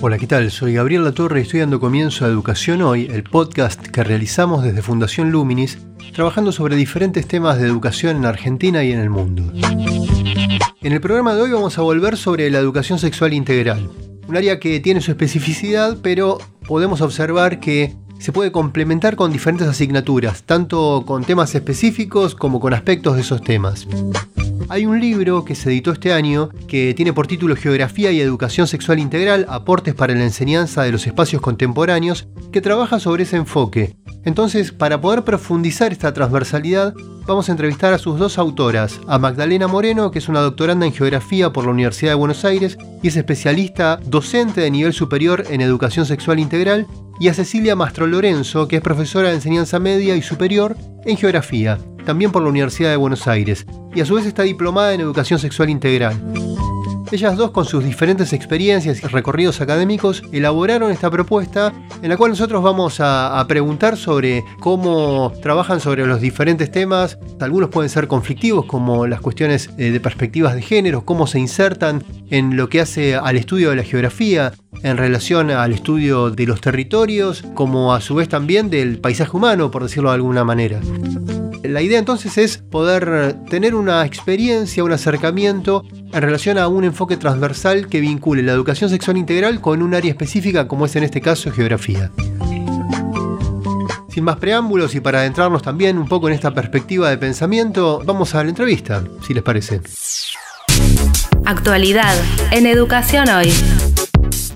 Hola, 0.00 0.16
¿qué 0.16 0.28
tal? 0.28 0.52
Soy 0.52 0.74
Gabriel 0.74 1.02
Latorre 1.02 1.40
y 1.40 1.42
estoy 1.42 1.58
dando 1.58 1.80
comienzo 1.80 2.24
a 2.24 2.28
Educación 2.28 2.82
Hoy, 2.82 3.08
el 3.10 3.24
podcast 3.24 3.84
que 3.84 4.04
realizamos 4.04 4.62
desde 4.62 4.80
Fundación 4.80 5.32
Luminis 5.32 5.78
trabajando 6.14 6.52
sobre 6.52 6.76
diferentes 6.76 7.26
temas 7.26 7.58
de 7.58 7.66
educación 7.66 8.16
en 8.16 8.24
Argentina 8.24 8.84
y 8.84 8.92
en 8.92 9.00
el 9.00 9.10
mundo. 9.10 9.52
En 10.82 10.92
el 10.92 11.00
programa 11.00 11.34
de 11.34 11.42
hoy 11.42 11.50
vamos 11.50 11.78
a 11.78 11.82
volver 11.82 12.16
sobre 12.16 12.48
la 12.48 12.60
educación 12.60 13.00
sexual 13.00 13.32
integral, 13.32 13.90
un 14.28 14.36
área 14.36 14.60
que 14.60 14.78
tiene 14.78 15.00
su 15.00 15.10
especificidad, 15.10 15.98
pero 16.00 16.38
podemos 16.68 17.00
observar 17.00 17.58
que 17.58 17.96
se 18.20 18.30
puede 18.30 18.52
complementar 18.52 19.16
con 19.16 19.32
diferentes 19.32 19.66
asignaturas, 19.66 20.44
tanto 20.44 21.02
con 21.06 21.24
temas 21.24 21.56
específicos 21.56 22.36
como 22.36 22.60
con 22.60 22.72
aspectos 22.72 23.16
de 23.16 23.22
esos 23.22 23.42
temas. 23.42 23.88
Hay 24.70 24.84
un 24.84 25.00
libro 25.00 25.46
que 25.46 25.54
se 25.54 25.70
editó 25.70 25.92
este 25.92 26.12
año 26.12 26.50
que 26.66 26.92
tiene 26.92 27.14
por 27.14 27.26
título 27.26 27.56
Geografía 27.56 28.12
y 28.12 28.20
Educación 28.20 28.66
Sexual 28.66 28.98
Integral, 28.98 29.46
aportes 29.48 29.94
para 29.94 30.14
la 30.14 30.24
enseñanza 30.24 30.82
de 30.82 30.92
los 30.92 31.06
espacios 31.06 31.40
contemporáneos, 31.40 32.28
que 32.52 32.60
trabaja 32.60 33.00
sobre 33.00 33.22
ese 33.22 33.36
enfoque. 33.36 33.96
Entonces, 34.26 34.72
para 34.72 35.00
poder 35.00 35.24
profundizar 35.24 35.90
esta 35.90 36.12
transversalidad, 36.12 36.92
vamos 37.26 37.48
a 37.48 37.52
entrevistar 37.52 37.94
a 37.94 37.98
sus 37.98 38.18
dos 38.18 38.36
autoras, 38.36 39.00
a 39.06 39.18
Magdalena 39.18 39.68
Moreno, 39.68 40.10
que 40.10 40.18
es 40.18 40.28
una 40.28 40.40
doctoranda 40.40 40.84
en 40.84 40.92
geografía 40.92 41.50
por 41.50 41.64
la 41.64 41.70
Universidad 41.70 42.12
de 42.12 42.16
Buenos 42.16 42.44
Aires 42.44 42.76
y 43.02 43.08
es 43.08 43.16
especialista 43.16 43.98
docente 44.04 44.60
de 44.60 44.70
nivel 44.70 44.92
superior 44.92 45.44
en 45.48 45.62
educación 45.62 46.04
sexual 46.04 46.40
integral, 46.40 46.86
y 47.20 47.28
a 47.28 47.34
Cecilia 47.34 47.76
Mastro 47.76 48.06
Lorenzo, 48.06 48.68
que 48.68 48.76
es 48.76 48.82
profesora 48.82 49.28
de 49.28 49.36
enseñanza 49.36 49.78
media 49.78 50.16
y 50.16 50.22
superior 50.22 50.76
en 51.04 51.16
geografía, 51.16 51.78
también 52.04 52.32
por 52.32 52.42
la 52.42 52.48
Universidad 52.48 52.90
de 52.90 52.96
Buenos 52.96 53.26
Aires, 53.26 53.66
y 53.94 54.00
a 54.00 54.06
su 54.06 54.14
vez 54.14 54.26
está 54.26 54.42
diplomada 54.42 54.94
en 54.94 55.00
educación 55.00 55.38
sexual 55.38 55.70
integral. 55.70 56.16
Ellas 57.10 57.36
dos, 57.36 57.52
con 57.52 57.64
sus 57.64 57.82
diferentes 57.84 58.34
experiencias 58.34 59.02
y 59.02 59.06
recorridos 59.06 59.62
académicos, 59.62 60.22
elaboraron 60.30 60.92
esta 60.92 61.10
propuesta 61.10 61.72
en 62.02 62.10
la 62.10 62.18
cual 62.18 62.32
nosotros 62.32 62.62
vamos 62.62 62.98
a, 63.00 63.44
preguntar 63.48 63.96
sobre 63.96 64.44
cómo 64.60 65.32
trabajan 65.42 65.80
sobre 65.80 66.06
los 66.06 66.20
diferentes 66.20 66.70
temas. 66.70 67.18
Algunos 67.40 67.70
pueden 67.70 67.88
ser 67.88 68.08
conflictivos, 68.08 68.66
como 68.66 69.06
las 69.06 69.22
cuestiones 69.22 69.70
eh, 69.78 69.90
de 69.90 70.00
perspectivas 70.00 70.54
de 70.54 70.60
género, 70.60 71.06
cómo 71.06 71.26
se 71.26 71.38
insertan 71.38 72.04
en 72.30 72.56
lo 72.58 72.68
que 72.68 72.82
hace 72.82 73.14
al 73.14 73.38
estudio 73.38 73.70
de 73.70 73.76
la 73.76 73.84
geografía, 73.84 74.52
en 74.82 74.98
relación 74.98 75.50
al 75.50 75.72
estudio 75.72 76.30
de 76.30 76.46
los 76.46 76.60
territorios, 76.60 77.42
como 77.54 77.94
a 77.94 78.02
su 78.02 78.16
vez 78.16 78.28
también 78.28 78.68
del 78.68 78.98
paisaje 78.98 79.34
humano, 79.34 79.70
por 79.70 79.82
decirlo 79.82 80.10
de 80.10 80.16
alguna 80.16 80.44
manera. 80.44 80.78
La 81.62 81.82
idea 81.82 81.98
entonces 81.98 82.38
es 82.38 82.58
poder 82.58 83.36
tener 83.50 83.74
una 83.74 84.06
experiencia, 84.06 84.84
un 84.84 84.92
acercamiento 84.92 85.84
en 86.12 86.22
relación 86.22 86.56
a 86.56 86.68
un 86.68 86.84
enfoque 86.84 87.16
transversal 87.16 87.88
que 87.88 88.00
vincule 88.00 88.42
la 88.42 88.52
educación 88.52 88.90
sexual 88.90 89.16
integral 89.16 89.60
con 89.60 89.82
un 89.82 89.94
área 89.94 90.10
específica 90.10 90.68
como 90.68 90.86
es 90.86 90.94
en 90.96 91.04
este 91.04 91.20
caso 91.20 91.50
geografía. 91.50 92.12
Sin 94.08 94.24
más 94.24 94.36
preámbulos 94.36 94.94
y 94.94 95.00
para 95.00 95.20
adentrarnos 95.20 95.62
también 95.62 95.98
un 95.98 96.08
poco 96.08 96.28
en 96.28 96.34
esta 96.34 96.54
perspectiva 96.54 97.10
de 97.10 97.18
pensamiento, 97.18 98.02
vamos 98.04 98.34
a 98.34 98.42
la 98.42 98.50
entrevista, 98.50 99.02
si 99.26 99.34
les 99.34 99.42
parece. 99.42 99.80
Actualidad 101.44 102.14
en 102.52 102.66
Educación 102.66 103.28
Hoy. 103.28 103.52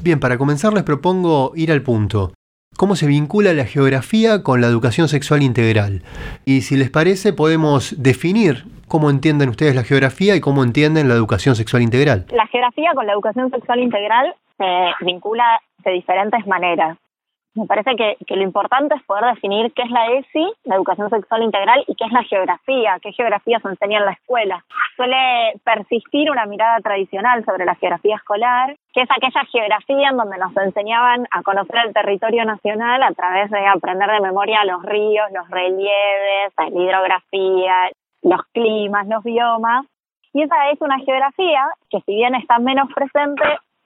Bien, 0.03 0.21
para 0.21 0.39
comenzar 0.39 0.73
les 0.73 0.83
propongo 0.83 1.53
ir 1.57 1.73
al 1.73 1.83
punto 1.83 2.33
cómo 2.77 2.97
se 2.97 3.07
vincula 3.07 3.53
la 3.53 3.65
geografía 3.65 4.43
con 4.43 4.61
la 4.61 4.67
educación 4.67 5.09
sexual 5.09 5.43
integral. 5.43 6.03
Y 6.45 6.63
si 6.63 6.77
les 6.77 6.91
parece, 6.91 7.33
podemos 7.33 7.95
definir 8.03 8.65
cómo 8.89 9.11
entienden 9.11 9.49
ustedes 9.49 9.75
la 9.75 9.85
geografía 9.85 10.37
y 10.37 10.41
cómo 10.41 10.63
entienden 10.63 11.09
la 11.09 11.15
educación 11.15 11.55
sexual 11.55 11.83
integral. 11.83 12.27
La 12.31 12.47
geografía 12.47 12.91
con 12.95 13.07
la 13.07 13.13
educación 13.13 13.51
sexual 13.51 13.81
integral 13.81 14.35
se 14.59 15.05
vincula 15.05 15.61
de 15.85 15.93
diferentes 15.93 16.47
maneras. 16.47 16.99
Me 17.55 17.67
parece 17.67 17.95
que, 17.97 18.17
que, 18.27 18.37
lo 18.37 18.43
importante 18.43 18.95
es 18.95 19.03
poder 19.03 19.27
definir 19.35 19.73
qué 19.75 19.83
es 19.83 19.91
la 19.91 20.07
ESI, 20.13 20.53
la 20.65 20.77
educación 20.77 21.11
sexual 21.11 21.43
integral, 21.43 21.85
y 21.87 21.95
qué 21.95 22.05
es 22.07 22.13
la 22.13 22.23
geografía, 22.23 22.99
qué 23.03 23.13
geografía 23.13 23.61
se 23.61 23.69
enseña 23.69 23.99
en 23.99 24.07
la 24.07 24.13
escuela. 24.13 24.65
Suele 24.97 25.61
persistir 25.63 26.31
una 26.31 26.47
mirada 26.47 26.79
tradicional 26.81 27.45
sobre 27.45 27.67
la 27.67 27.75
geografía 27.75 28.17
escolar, 28.17 28.75
que 28.95 29.03
es 29.03 29.11
aquella 29.11 29.45
geografía 29.51 30.09
en 30.09 30.17
donde 30.17 30.39
nos 30.39 30.57
enseñaban 30.57 31.27
a 31.31 31.43
conocer 31.43 31.87
el 31.87 31.93
territorio 31.93 32.45
nacional 32.47 33.03
a 33.03 33.13
través 33.13 33.51
de 33.51 33.67
aprender 33.67 34.11
de 34.11 34.21
memoria 34.21 34.65
los 34.65 34.83
ríos, 34.83 35.31
los 35.33 35.49
relieves, 35.51 36.53
la 36.57 36.69
hidrografía, 36.69 37.91
los 38.23 38.41
climas, 38.53 39.07
los 39.09 39.23
biomas. 39.25 39.85
Y 40.33 40.43
esa 40.43 40.71
es 40.71 40.81
una 40.81 40.99
geografía 41.01 41.67
que 41.91 42.01
si 42.07 42.15
bien 42.15 42.35
está 42.35 42.59
menos 42.59 42.89
presente, 42.95 43.43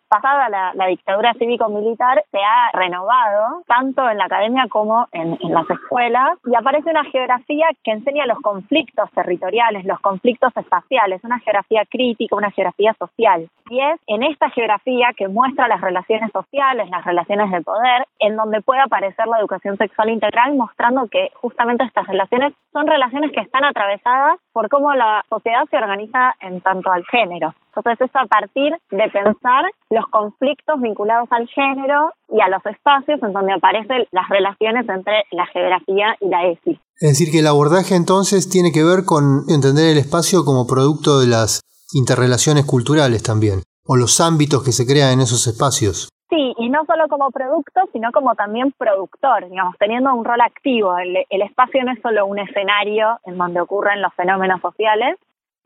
pasada 0.09 0.49
la, 0.49 0.87
dictadura 0.87 1.35
cívico-militar 1.35 2.25
se 2.31 2.39
ha 2.39 2.71
renovado 2.73 3.63
tanto 3.67 4.09
en 4.09 4.19
la 4.19 4.27
academia 4.27 4.67
como 4.69 5.09
en, 5.13 5.37
las 5.53 5.69
escuelas 5.71 6.39
y 6.45 6.55
aparece 6.55 6.91
una 6.91 7.05
geografía 7.05 7.67
que 7.83 7.93
enseña 7.93 8.27
los 8.27 8.39
conflictos 8.41 9.11
territoriales, 9.13 9.85
los 9.85 10.01
conflictos 10.01 10.57
espaciales, 10.57 11.23
una 11.25 11.39
geografía 11.41 11.85
crítica, 11.89 12.37
una 12.37 12.51
geografía 12.51 12.95
social. 12.99 13.49
Y 13.69 13.81
es 13.81 14.01
en 14.07 14.23
esta 14.23 14.49
geografía 14.51 15.09
que 15.17 15.27
muestra 15.29 15.67
las 15.67 15.81
relaciones 15.81 16.31
sociales, 16.33 16.89
las 16.89 17.05
relaciones 17.05 17.51
de 17.51 17.63
poder, 17.63 18.07
en 18.21 18.37
donde 18.37 18.63
puede 18.63 18.81
aparecer 18.81 19.27
la 19.27 19.41
educación 19.41 19.77
sexual 19.77 20.11
integral 20.11 20.55
mostrando 20.57 21.09
que 21.11 21.31
justamente 21.35 21.85
estas 21.85 22.07
relaciones 22.07 22.53
son 22.73 22.87
relaciones 22.87 23.33
que 23.33 23.41
están 23.41 23.65
atravesadas 23.65 24.39
por 24.53 24.69
cómo 24.69 24.95
la 24.95 25.25
sociedad 25.29 25.65
se 25.71 25.77
organiza 25.77 26.35
en 26.41 26.61
tanto 26.61 26.93
al 26.93 27.05
género. 27.07 27.55
Entonces 27.75 28.09
es 28.09 28.17
a 28.17 28.27
partir 28.27 28.73
de 28.91 29.09
pensar 29.11 29.65
los 29.91 30.07
conflictos 30.07 30.81
vinculados 30.81 31.29
al 31.31 31.47
género 31.49 32.13
y 32.29 32.41
a 32.41 32.49
los 32.49 32.65
espacios 32.65 33.23
en 33.23 33.33
donde 33.33 33.53
aparecen 33.53 34.07
las 34.13 34.29
relaciones 34.29 34.89
entre 34.89 35.25
la 35.33 35.47
geografía 35.47 36.17
y 36.21 36.29
la 36.29 36.47
ESI. 36.47 36.81
Es 36.99 37.11
decir, 37.11 37.31
que 37.31 37.41
el 37.41 37.47
abordaje 37.47 37.95
entonces 37.95 38.49
tiene 38.49 38.73
que 38.73 38.83
ver 38.83 39.05
con 39.05 39.45
entender 39.49 39.91
el 39.91 39.99
espacio 39.99 40.45
como 40.45 40.67
producto 40.67 41.21
de 41.21 41.27
las 41.27 41.61
interrelaciones 41.93 42.65
culturales 42.65 43.23
también, 43.23 43.63
o 43.85 43.97
los 43.97 44.21
ámbitos 44.21 44.65
que 44.65 44.73
se 44.73 44.87
crean 44.87 45.13
en 45.13 45.21
esos 45.21 45.47
espacios. 45.47 46.09
Sí, 46.29 46.55
y 46.59 46.69
no 46.69 46.85
solo 46.87 47.09
como 47.09 47.31
producto, 47.31 47.83
sino 47.93 48.11
como 48.11 48.35
también 48.35 48.73
productor, 48.77 49.49
digamos, 49.49 49.77
teniendo 49.79 50.13
un 50.13 50.25
rol 50.25 50.41
activo. 50.41 50.99
El, 50.99 51.25
el 51.31 51.43
espacio 51.43 51.85
no 51.85 51.93
es 51.93 52.01
solo 52.03 52.27
un 52.27 52.41
escenario 52.41 53.21
en 53.25 53.39
donde 53.39 53.61
ocurren 53.61 54.03
los 54.03 54.13
fenómenos 54.15 54.61
sociales, 54.61 55.17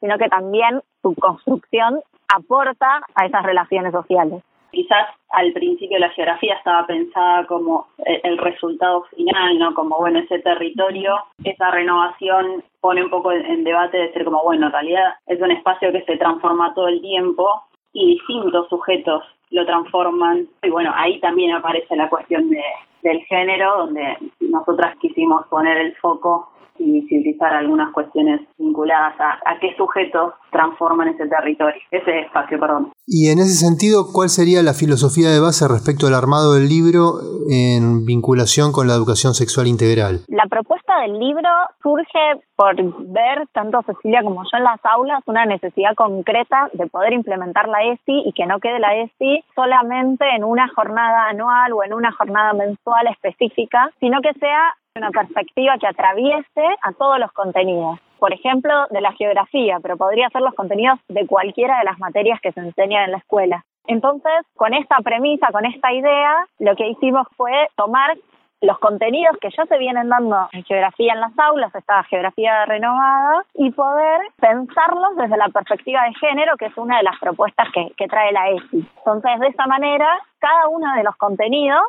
sino 0.01 0.19
que 0.19 0.29
también 0.29 0.83
su 1.03 1.15
construcción 1.15 2.01
aporta 2.29 3.01
a 3.15 3.27
esas 3.27 3.43
relaciones 3.43 3.93
sociales. 3.93 4.43
Quizás 4.73 5.09
al 5.31 5.53
principio 5.53 5.99
la 5.99 6.11
geografía 6.11 6.55
estaba 6.55 6.87
pensada 6.87 7.47
como 7.47 7.87
el 8.05 8.39
resultado 8.39 9.05
final, 9.15 9.59
¿no? 9.59 9.75
Como, 9.75 9.99
bueno, 9.99 10.21
ese 10.21 10.39
territorio, 10.41 11.17
esa 11.45 11.71
renovación 11.71 12.63
pone 12.81 13.05
un 13.05 13.11
poco 13.11 13.33
en 13.33 13.65
debate 13.65 13.99
de 13.99 14.13
ser 14.13 14.25
como, 14.25 14.43
bueno, 14.43 14.67
en 14.67 14.73
realidad 14.73 15.15
es 15.27 15.41
un 15.41 15.51
espacio 15.51 15.93
que 15.93 16.03
se 16.05 16.17
transforma 16.17 16.75
todo 16.75 16.89
el 16.89 17.01
tiempo 17.01 17.49
y 17.93 18.17
distintos 18.17 18.69
sujetos 18.69 19.25
lo 19.51 19.67
transforman. 19.67 20.49
Y 20.63 20.71
bueno, 20.71 20.93
ahí 20.95 21.21
también 21.21 21.53
aparece 21.53 21.97
la 21.97 22.09
cuestión 22.09 22.49
de, 22.51 22.63
del 23.03 23.21
género, 23.25 23.79
donde 23.79 24.17
nosotras 24.41 24.97
quisimos 25.01 25.47
poner 25.49 25.77
el 25.77 25.95
foco 25.97 26.51
y 26.81 27.01
visibilizar 27.01 27.53
algunas 27.53 27.93
cuestiones 27.93 28.41
vinculadas 28.59 29.15
a, 29.21 29.59
qué 29.61 29.75
sujetos 29.77 30.33
transforman 30.51 31.09
ese 31.09 31.27
territorio, 31.29 31.81
ese 31.91 32.21
espacio, 32.21 32.59
perdón. 32.59 32.93
Y 33.07 33.29
en 33.29 33.39
ese 33.39 33.55
sentido, 33.55 34.07
¿cuál 34.13 34.31
sería 34.31 34.63
la 34.63 34.73
filosofía 34.73 35.29
de 35.29 35.41
base 35.41 35.69
respecto 35.69 36.07
al 36.07 36.15
armado 36.15 36.55
del 36.55 36.69
libro 36.69 37.21
en 37.51 38.07
vinculación 38.07 38.73
con 38.73 38.89
la 38.89 38.95
educación 38.95 39.35
sexual 39.35 39.67
integral? 39.67 40.25
La 40.29 40.47
propuesta 40.49 41.01
del 41.03 41.19
libro 41.19 41.49
surge 41.83 42.41
por 42.61 42.77
ver, 42.77 43.47
tanto 43.53 43.81
Cecilia 43.87 44.23
como 44.23 44.43
yo 44.43 44.59
en 44.59 44.65
las 44.65 44.81
aulas, 44.85 45.23
una 45.25 45.47
necesidad 45.47 45.95
concreta 45.97 46.69
de 46.75 46.87
poder 46.89 47.15
implementar 47.15 47.69
la 47.69 47.83
ESI 47.85 48.25
y 48.27 48.33
que 48.35 48.45
no 48.45 48.61
quede 48.61 48.79
la 48.79 48.97
ESI 48.97 49.43
solamente 49.55 50.27
en 50.37 50.45
una 50.45 50.69
jornada 50.69 51.29
anual 51.29 51.73
o 51.73 51.83
en 51.83 51.95
una 51.95 52.13
jornada 52.13 52.53
mensual 52.53 53.07
específica, 53.07 53.91
sino 53.99 54.21
que 54.21 54.39
sea 54.39 54.75
una 54.97 55.11
perspectiva 55.11 55.79
que 55.79 55.87
atraviese 55.87 56.67
a 56.83 56.93
todos 56.93 57.19
los 57.19 57.33
contenidos. 57.33 57.99
Por 58.19 58.33
ejemplo, 58.33 58.87
de 58.91 59.01
la 59.01 59.13
geografía, 59.13 59.79
pero 59.81 59.97
podría 59.97 60.29
ser 60.31 60.43
los 60.43 60.55
contenidos 60.55 60.99
de 61.09 61.27
cualquiera 61.27 61.79
de 61.79 61.85
las 61.85 61.99
materias 61.99 62.41
que 62.41 62.53
se 62.53 62.61
enseñan 62.61 63.05
en 63.05 63.13
la 63.13 63.19
escuela. 63.19 63.65
Entonces, 63.87 64.33
con 64.57 64.75
esta 64.75 64.97
premisa, 64.99 65.49
con 65.53 65.65
esta 65.65 65.93
idea, 65.93 66.47
lo 66.59 66.77
que 66.77 66.89
hicimos 66.89 67.27
fue 67.37 67.69
tomar 67.77 68.17
los 68.61 68.79
contenidos 68.79 69.39
que 69.41 69.49
ya 69.57 69.65
se 69.65 69.79
vienen 69.79 70.11
dando 70.11 70.49
en 70.53 70.65
geografía 70.65 71.15
en 71.15 71.21
las 71.21 71.39
aulas, 71.39 71.75
esta 71.75 72.03
geografía 72.05 72.67
renovada, 72.67 73.45
y 73.55 73.71
poder 73.71 74.21
pensarlos 74.39 75.17
desde 75.17 75.39
la 75.39 75.49
perspectiva 75.49 76.03
de 76.03 76.15
género, 76.15 76.57
que 76.59 76.67
es 76.67 76.77
una 76.77 76.99
de 76.99 77.05
las 77.05 77.19
propuestas 77.19 77.69
que, 77.73 77.91
que 77.97 78.07
trae 78.07 78.33
la 78.33 78.51
ESI. 78.51 78.87
Entonces, 78.99 79.41
de 79.41 79.47
esa 79.47 79.67
manera, 79.67 80.19
cada 80.41 80.69
uno 80.69 80.95
de 80.95 81.05
los 81.05 81.17
contenidos 81.17 81.81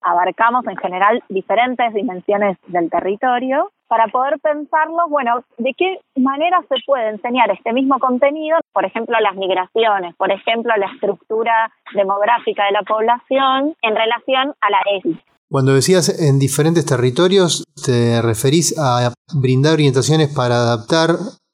abarcamos 0.00 0.66
en 0.66 0.76
general 0.76 1.22
diferentes 1.28 1.94
dimensiones 1.94 2.56
del 2.66 2.90
territorio 2.90 3.70
para 3.88 4.08
poder 4.08 4.38
pensarlos, 4.40 5.08
bueno, 5.08 5.44
de 5.58 5.72
qué 5.76 6.00
manera 6.16 6.58
se 6.68 6.74
puede 6.86 7.10
enseñar 7.10 7.50
este 7.50 7.72
mismo 7.72 7.98
contenido, 7.98 8.58
por 8.72 8.84
ejemplo, 8.84 9.16
las 9.20 9.36
migraciones, 9.36 10.14
por 10.16 10.32
ejemplo, 10.32 10.72
la 10.76 10.86
estructura 10.92 11.72
demográfica 11.94 12.64
de 12.64 12.72
la 12.72 12.82
población 12.82 13.74
en 13.82 13.94
relación 13.94 14.54
a 14.60 14.70
la 14.70 14.78
ESI. 14.96 15.20
Cuando 15.48 15.74
decías 15.74 16.20
en 16.20 16.40
diferentes 16.40 16.84
territorios, 16.84 17.64
te 17.84 18.20
referís 18.20 18.76
a 18.78 19.12
brindar 19.40 19.74
orientaciones 19.74 20.34
para 20.34 20.56
adaptar 20.56 21.10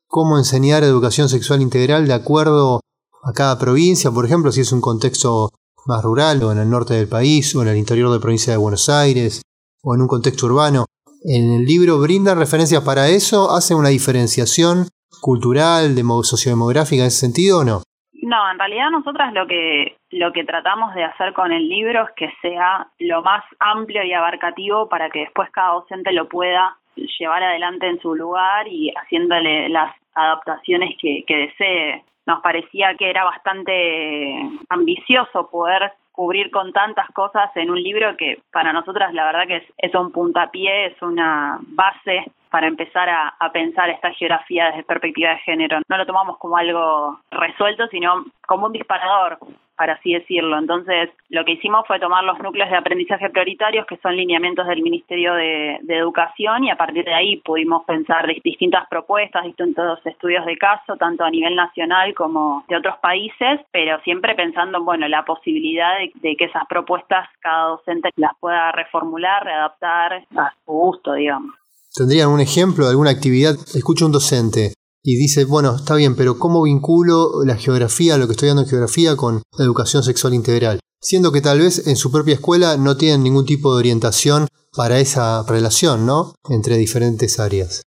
cómo 0.09 0.39
enseñar 0.39 0.83
educación 0.83 1.29
sexual 1.29 1.61
integral 1.61 2.07
de 2.07 2.15
acuerdo 2.15 2.81
a 3.23 3.33
cada 3.33 3.59
provincia, 3.59 4.11
por 4.11 4.25
ejemplo, 4.25 4.51
si 4.51 4.63
es 4.63 4.73
un 4.73 4.81
contexto 4.81 5.51
más 5.87 6.03
rural 6.03 6.43
o 6.43 6.53
en 6.53 6.59
el 6.59 6.71
norte 6.71 6.95
del 6.95 7.09
país 7.09 7.55
o 7.55 7.63
en 7.63 7.69
el 7.69 7.77
interior 7.77 8.09
de 8.09 8.17
la 8.17 8.21
provincia 8.21 8.53
de 8.53 8.59
Buenos 8.59 8.89
Aires 8.89 9.43
o 9.83 9.95
en 9.95 10.03
un 10.03 10.09
contexto 10.09 10.47
urbano. 10.47 10.87
En 11.25 11.53
el 11.53 11.65
libro 11.65 12.01
brinda 12.01 12.35
referencias 12.35 12.83
para 12.83 13.09
eso, 13.09 13.51
hace 13.51 13.75
una 13.75 13.91
diferenciación 13.91 14.87
cultural, 15.21 15.95
sociodemográfica 16.23 17.03
en 17.03 17.09
ese 17.09 17.21
sentido 17.27 17.61
o 17.61 17.65
no? 17.65 17.83
No, 18.13 18.51
en 18.51 18.59
realidad 18.59 18.91
nosotras 18.91 19.33
lo 19.33 19.47
que 19.47 19.97
lo 20.11 20.33
que 20.33 20.45
tratamos 20.45 20.95
de 20.95 21.05
hacer 21.05 21.33
con 21.33 21.53
el 21.53 21.69
libro 21.69 22.05
es 22.05 22.11
que 22.17 22.31
sea 22.41 22.87
lo 22.99 23.23
más 23.23 23.45
amplio 23.59 24.05
y 24.05 24.13
abarcativo 24.13 24.89
para 24.89 25.11
que 25.11 25.21
después 25.21 25.49
cada 25.51 25.75
docente 25.75 26.13
lo 26.13 26.29
pueda 26.29 26.77
llevar 27.19 27.43
adelante 27.43 27.89
en 27.89 28.01
su 28.01 28.15
lugar 28.15 28.69
y 28.69 28.93
haciéndole 28.95 29.69
las 29.71 29.95
adaptaciones 30.15 30.97
que 31.01 31.25
desee. 31.27 32.05
Nos 32.27 32.41
parecía 32.41 32.95
que 32.97 33.11
era 33.11 33.25
bastante 33.25 34.39
ambicioso 34.69 35.49
poder 35.51 35.93
cubrir 36.13 36.51
con 36.51 36.73
tantas 36.73 37.09
cosas 37.11 37.51
en 37.57 37.71
un 37.71 37.83
libro 37.83 38.17
que 38.17 38.41
para 38.53 38.73
nosotras 38.73 39.13
la 39.15 39.25
verdad 39.25 39.47
que 39.47 39.57
es, 39.57 39.65
es 39.79 39.95
un 39.95 40.13
puntapié, 40.13 40.87
es 40.87 41.03
una 41.03 41.59
base 41.69 42.31
para 42.51 42.67
empezar 42.67 43.09
a, 43.09 43.29
a, 43.39 43.51
pensar 43.51 43.89
esta 43.89 44.13
geografía 44.13 44.67
desde 44.67 44.85
perspectiva 44.85 45.31
de 45.31 45.39
género. 45.39 45.81
No 45.89 45.97
lo 45.97 46.05
tomamos 46.05 46.37
como 46.37 46.59
algo 46.59 47.19
resuelto, 47.31 47.87
sino 47.89 48.27
como 48.47 48.67
un 48.67 48.73
disparador 48.73 49.39
para 49.77 49.95
así 49.95 50.13
decirlo. 50.13 50.59
Entonces, 50.59 51.11
lo 51.29 51.45
que 51.45 51.53
hicimos 51.53 51.87
fue 51.87 51.99
tomar 51.99 52.25
los 52.25 52.39
núcleos 52.39 52.71
de 52.71 52.77
aprendizaje 52.77 53.31
prioritarios, 53.31 53.87
que 53.87 53.97
son 53.99 54.17
lineamientos 54.17 54.67
del 54.67 54.83
Ministerio 54.83 55.35
de, 55.35 55.81
Educación, 55.89 56.65
y 56.65 56.71
a 56.71 56.77
partir 56.77 57.05
de 57.05 57.15
ahí 57.15 57.37
pudimos 57.37 57.85
pensar 57.85 58.27
distintas 58.43 58.89
propuestas, 58.89 59.45
distintos 59.45 60.05
estudios 60.05 60.45
de 60.47 60.57
caso, 60.57 60.97
tanto 60.97 61.23
a 61.23 61.31
nivel 61.31 61.55
nacional 61.55 62.15
como 62.15 62.65
de 62.69 62.77
otros 62.77 62.97
países, 63.01 63.61
pero 63.71 64.01
siempre 64.03 64.35
pensando 64.35 64.79
en, 64.79 64.85
bueno, 64.85 65.07
la 65.09 65.25
posibilidad 65.25 65.99
de, 65.99 66.13
de 66.15 66.37
que 66.37 66.47
esas 66.47 66.67
propuestas 66.67 67.29
cada 67.41 67.69
docente 67.69 68.11
las 68.17 68.33
pueda 68.41 68.73
reformular, 68.73 69.45
readaptar 69.45 70.25
a 70.37 70.53
su 70.65 70.73
gusto, 70.73 71.13
digamos. 71.13 71.55
¿Tendrían 71.95 72.31
un 72.31 72.41
ejemplo 72.41 72.85
de 72.85 72.91
alguna 72.91 73.11
actividad? 73.11 73.55
Escucho 73.75 74.07
un 74.07 74.13
docente 74.13 74.73
y 75.03 75.17
dice, 75.17 75.45
bueno, 75.45 75.77
está 75.77 75.95
bien, 75.95 76.15
pero 76.15 76.39
¿cómo 76.39 76.63
vinculo 76.63 77.45
la 77.45 77.57
geografía, 77.57 78.19
lo 78.19 78.27
que 78.27 78.33
estoy 78.33 78.49
dando 78.49 78.63
en 78.63 78.69
geografía, 78.69 79.17
con 79.17 79.43
la 79.57 79.65
educación 79.65 80.03
sexual 80.03 80.35
integral? 80.35 80.81
Siendo 81.01 81.33
que 81.33 81.41
tal 81.41 81.59
vez 81.59 81.89
en 81.89 81.97
su 81.97 82.13
propia 82.13 82.35
escuela 82.35 82.77
no 82.77 82.97
tienen 82.97 83.25
ningún 83.25 83.45
tipo 83.45 83.73
de 83.73 83.81
orientación 83.81 84.47
para 84.75 85.01
esa 85.01 85.43
relación, 85.43 86.07
¿no? 86.07 86.35
Entre 86.49 86.77
diferentes 86.77 87.41
áreas. 87.41 87.83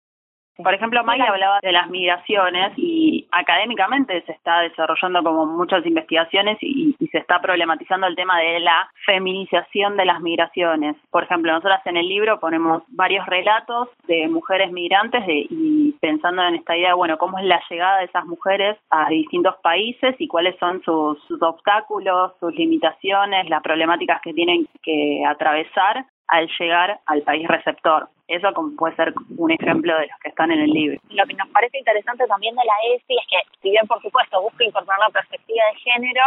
Por 0.57 0.73
ejemplo, 0.73 1.03
Maya 1.03 1.25
hablaba 1.25 1.59
de 1.61 1.71
las 1.73 1.89
migraciones 1.89 2.71
y 2.77 3.27
académicamente 3.31 4.21
se 4.21 4.31
está 4.31 4.61
desarrollando 4.61 5.21
como 5.21 5.45
muchas 5.45 5.85
investigaciones 5.85 6.57
y, 6.61 6.95
se 7.11 7.19
está 7.19 7.39
problematizando 7.39 8.07
el 8.07 8.15
tema 8.15 8.39
de 8.39 8.59
la 8.59 8.89
feminización 9.05 9.95
de 9.95 10.05
las 10.05 10.19
migraciones. 10.19 10.97
Por 11.11 11.23
ejemplo, 11.23 11.53
nosotras 11.53 11.79
en 11.85 11.95
el 11.95 12.09
libro 12.09 12.39
ponemos 12.41 12.83
varios 12.89 13.25
relatos 13.25 13.89
de 14.07 14.27
mujeres 14.27 14.71
migrantes 14.71 15.23
y 15.27 15.93
pensando 16.01 16.43
en 16.43 16.55
esta 16.55 16.75
idea, 16.75 16.93
bueno, 16.95 17.17
cómo 17.17 17.39
es 17.39 17.45
la 17.45 17.61
llegada 17.69 17.99
de 17.99 18.05
esas 18.05 18.25
mujeres 18.25 18.77
a 18.89 19.07
distintos 19.09 19.55
países 19.63 20.15
y 20.19 20.27
cuáles 20.27 20.57
son 20.57 20.81
sus 20.83 21.41
obstáculos, 21.41 22.33
sus 22.39 22.53
limitaciones, 22.55 23.49
las 23.49 23.61
problemáticas 23.61 24.19
que 24.21 24.33
tienen 24.33 24.67
que 24.83 25.23
atravesar 25.25 26.05
al 26.27 26.49
llegar 26.59 26.99
al 27.05 27.21
país 27.21 27.47
receptor. 27.47 28.09
Eso 28.27 28.49
puede 28.77 28.95
ser 28.95 29.13
un 29.37 29.51
ejemplo 29.51 29.95
de 29.97 30.07
los 30.07 30.19
que 30.21 30.29
están 30.29 30.51
en 30.51 30.59
el 30.59 30.71
libro. 30.71 30.99
Lo 31.09 31.25
que 31.25 31.35
nos 31.35 31.47
parece 31.49 31.77
interesante 31.77 32.25
también 32.27 32.55
de 32.55 32.63
la 32.65 32.95
ESI 32.95 33.17
es 33.17 33.27
que, 33.29 33.37
si 33.61 33.69
bien 33.69 33.85
por 33.87 34.01
supuesto 34.01 34.41
busca 34.41 34.63
incorporar 34.63 34.99
la 34.99 35.09
perspectiva 35.09 35.63
de 35.71 35.79
género, 35.79 36.23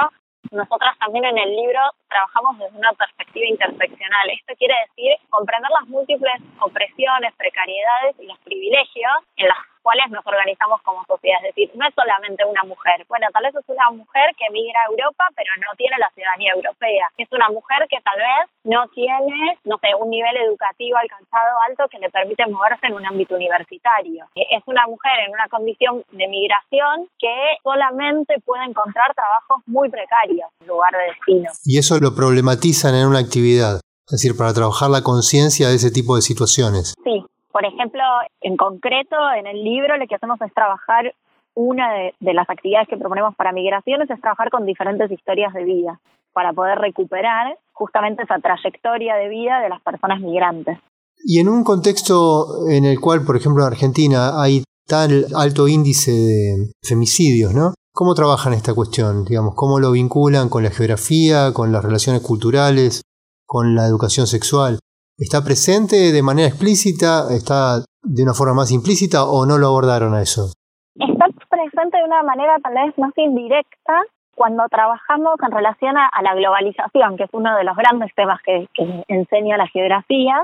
nosotras 0.52 0.96
también 0.98 1.24
en 1.24 1.38
el 1.38 1.56
libro 1.56 1.80
trabajamos 2.08 2.58
desde 2.58 2.78
una 2.78 2.92
perspectiva 2.92 3.46
interseccional. 3.46 4.30
Esto 4.30 4.54
quiere 4.56 4.74
decir 4.86 5.16
comprender 5.28 5.70
las 5.78 5.88
múltiples 5.88 6.34
opresiones, 6.60 7.34
precariedades 7.36 8.16
y 8.20 8.26
los 8.26 8.38
privilegios 8.38 9.12
en 9.36 9.48
las 9.48 9.58
cuales 9.88 10.12
nos 10.12 10.20
organizamos 10.28 10.84
como 10.84 11.00
sociedad. 11.08 11.40
Es 11.48 11.56
decir, 11.56 11.72
no 11.72 11.88
es 11.88 11.96
solamente 11.96 12.44
una 12.44 12.60
mujer. 12.68 13.08
Bueno, 13.08 13.24
tal 13.32 13.48
vez 13.48 13.56
es 13.56 13.64
una 13.72 13.88
mujer 13.96 14.36
que 14.36 14.52
migra 14.52 14.84
a 14.84 14.92
Europa, 14.92 15.24
pero 15.32 15.48
no 15.64 15.72
tiene 15.80 15.96
la 15.96 16.12
ciudadanía 16.12 16.52
europea. 16.52 17.08
Es 17.16 17.32
una 17.32 17.48
mujer 17.48 17.88
que 17.88 17.96
tal 18.04 18.20
vez 18.20 18.52
no 18.68 18.84
tiene, 18.92 19.56
no 19.64 19.80
sé, 19.80 19.96
un 19.96 20.12
nivel 20.12 20.36
educativo 20.44 21.00
alcanzado 21.00 21.56
alto 21.64 21.88
que 21.88 22.04
le 22.04 22.12
permite 22.12 22.44
moverse 22.52 22.84
en 22.84 23.00
un 23.00 23.06
ámbito 23.08 23.32
universitario. 23.40 24.28
Es 24.36 24.60
una 24.68 24.84
mujer 24.84 25.24
en 25.24 25.32
una 25.32 25.48
condición 25.48 26.04
de 26.12 26.28
migración 26.28 27.08
que 27.16 27.56
solamente 27.64 28.36
puede 28.44 28.68
encontrar 28.68 29.16
trabajos 29.16 29.64
muy 29.64 29.88
precarios 29.88 30.52
en 30.60 30.68
lugar 30.68 30.92
de 30.92 31.16
destino. 31.16 31.48
Y 31.64 31.78
eso 31.78 31.96
lo 31.96 32.12
problematizan 32.12 32.92
en 32.92 33.08
una 33.08 33.24
actividad. 33.24 33.80
Es 34.04 34.20
decir, 34.20 34.36
para 34.36 34.52
trabajar 34.52 34.90
la 34.90 35.00
conciencia 35.00 35.68
de 35.68 35.76
ese 35.76 35.90
tipo 35.90 36.16
de 36.16 36.20
situaciones. 36.20 36.92
Sí, 37.04 37.24
por 37.52 37.64
ejemplo, 37.64 38.02
en 38.40 38.56
concreto, 38.56 39.16
en 39.36 39.46
el 39.46 39.62
libro 39.62 39.96
lo 39.96 40.06
que 40.06 40.14
hacemos 40.14 40.40
es 40.40 40.52
trabajar, 40.54 41.14
una 41.54 41.92
de, 42.20 42.34
las 42.34 42.48
actividades 42.48 42.88
que 42.88 42.96
proponemos 42.96 43.34
para 43.34 43.52
migraciones 43.52 44.08
es 44.08 44.20
trabajar 44.20 44.48
con 44.50 44.64
diferentes 44.64 45.10
historias 45.10 45.52
de 45.54 45.64
vida 45.64 46.00
para 46.32 46.52
poder 46.52 46.78
recuperar 46.78 47.58
justamente 47.72 48.22
esa 48.22 48.38
trayectoria 48.38 49.16
de 49.16 49.28
vida 49.28 49.60
de 49.60 49.68
las 49.68 49.82
personas 49.82 50.20
migrantes. 50.20 50.78
Y 51.24 51.40
en 51.40 51.48
un 51.48 51.64
contexto 51.64 52.68
en 52.70 52.84
el 52.84 53.00
cual, 53.00 53.24
por 53.24 53.36
ejemplo, 53.36 53.64
en 53.64 53.72
Argentina 53.72 54.40
hay 54.40 54.62
tal 54.86 55.26
alto 55.34 55.66
índice 55.66 56.12
de 56.12 56.72
femicidios, 56.82 57.52
¿no? 57.54 57.74
¿Cómo 57.92 58.14
trabajan 58.14 58.52
esta 58.52 58.74
cuestión? 58.74 59.24
Digamos, 59.24 59.54
¿cómo 59.56 59.80
lo 59.80 59.90
vinculan 59.90 60.48
con 60.48 60.62
la 60.62 60.70
geografía, 60.70 61.52
con 61.52 61.72
las 61.72 61.84
relaciones 61.84 62.22
culturales, 62.22 63.02
con 63.44 63.74
la 63.74 63.86
educación 63.86 64.28
sexual? 64.28 64.78
¿Está 65.18 65.42
presente 65.42 66.12
de 66.14 66.22
manera 66.22 66.46
explícita? 66.46 67.26
¿Está 67.34 67.82
de 68.04 68.22
una 68.22 68.34
forma 68.34 68.62
más 68.62 68.70
implícita 68.70 69.26
o 69.26 69.46
no 69.46 69.58
lo 69.58 69.66
abordaron 69.66 70.14
a 70.14 70.22
eso? 70.22 70.54
Está 70.94 71.26
presente 71.50 71.98
de 71.98 72.04
una 72.04 72.22
manera 72.22 72.54
tal 72.62 72.74
vez 72.74 72.96
más 72.98 73.10
indirecta 73.18 74.06
cuando 74.36 74.62
trabajamos 74.70 75.34
en 75.42 75.50
relación 75.50 75.98
a, 75.98 76.08
la 76.22 76.36
globalización, 76.36 77.16
que 77.16 77.24
es 77.24 77.30
uno 77.32 77.56
de 77.56 77.64
los 77.64 77.76
grandes 77.76 78.14
temas 78.14 78.40
que, 78.42 78.68
enseña 79.08 79.56
la 79.56 79.66
geografía, 79.66 80.40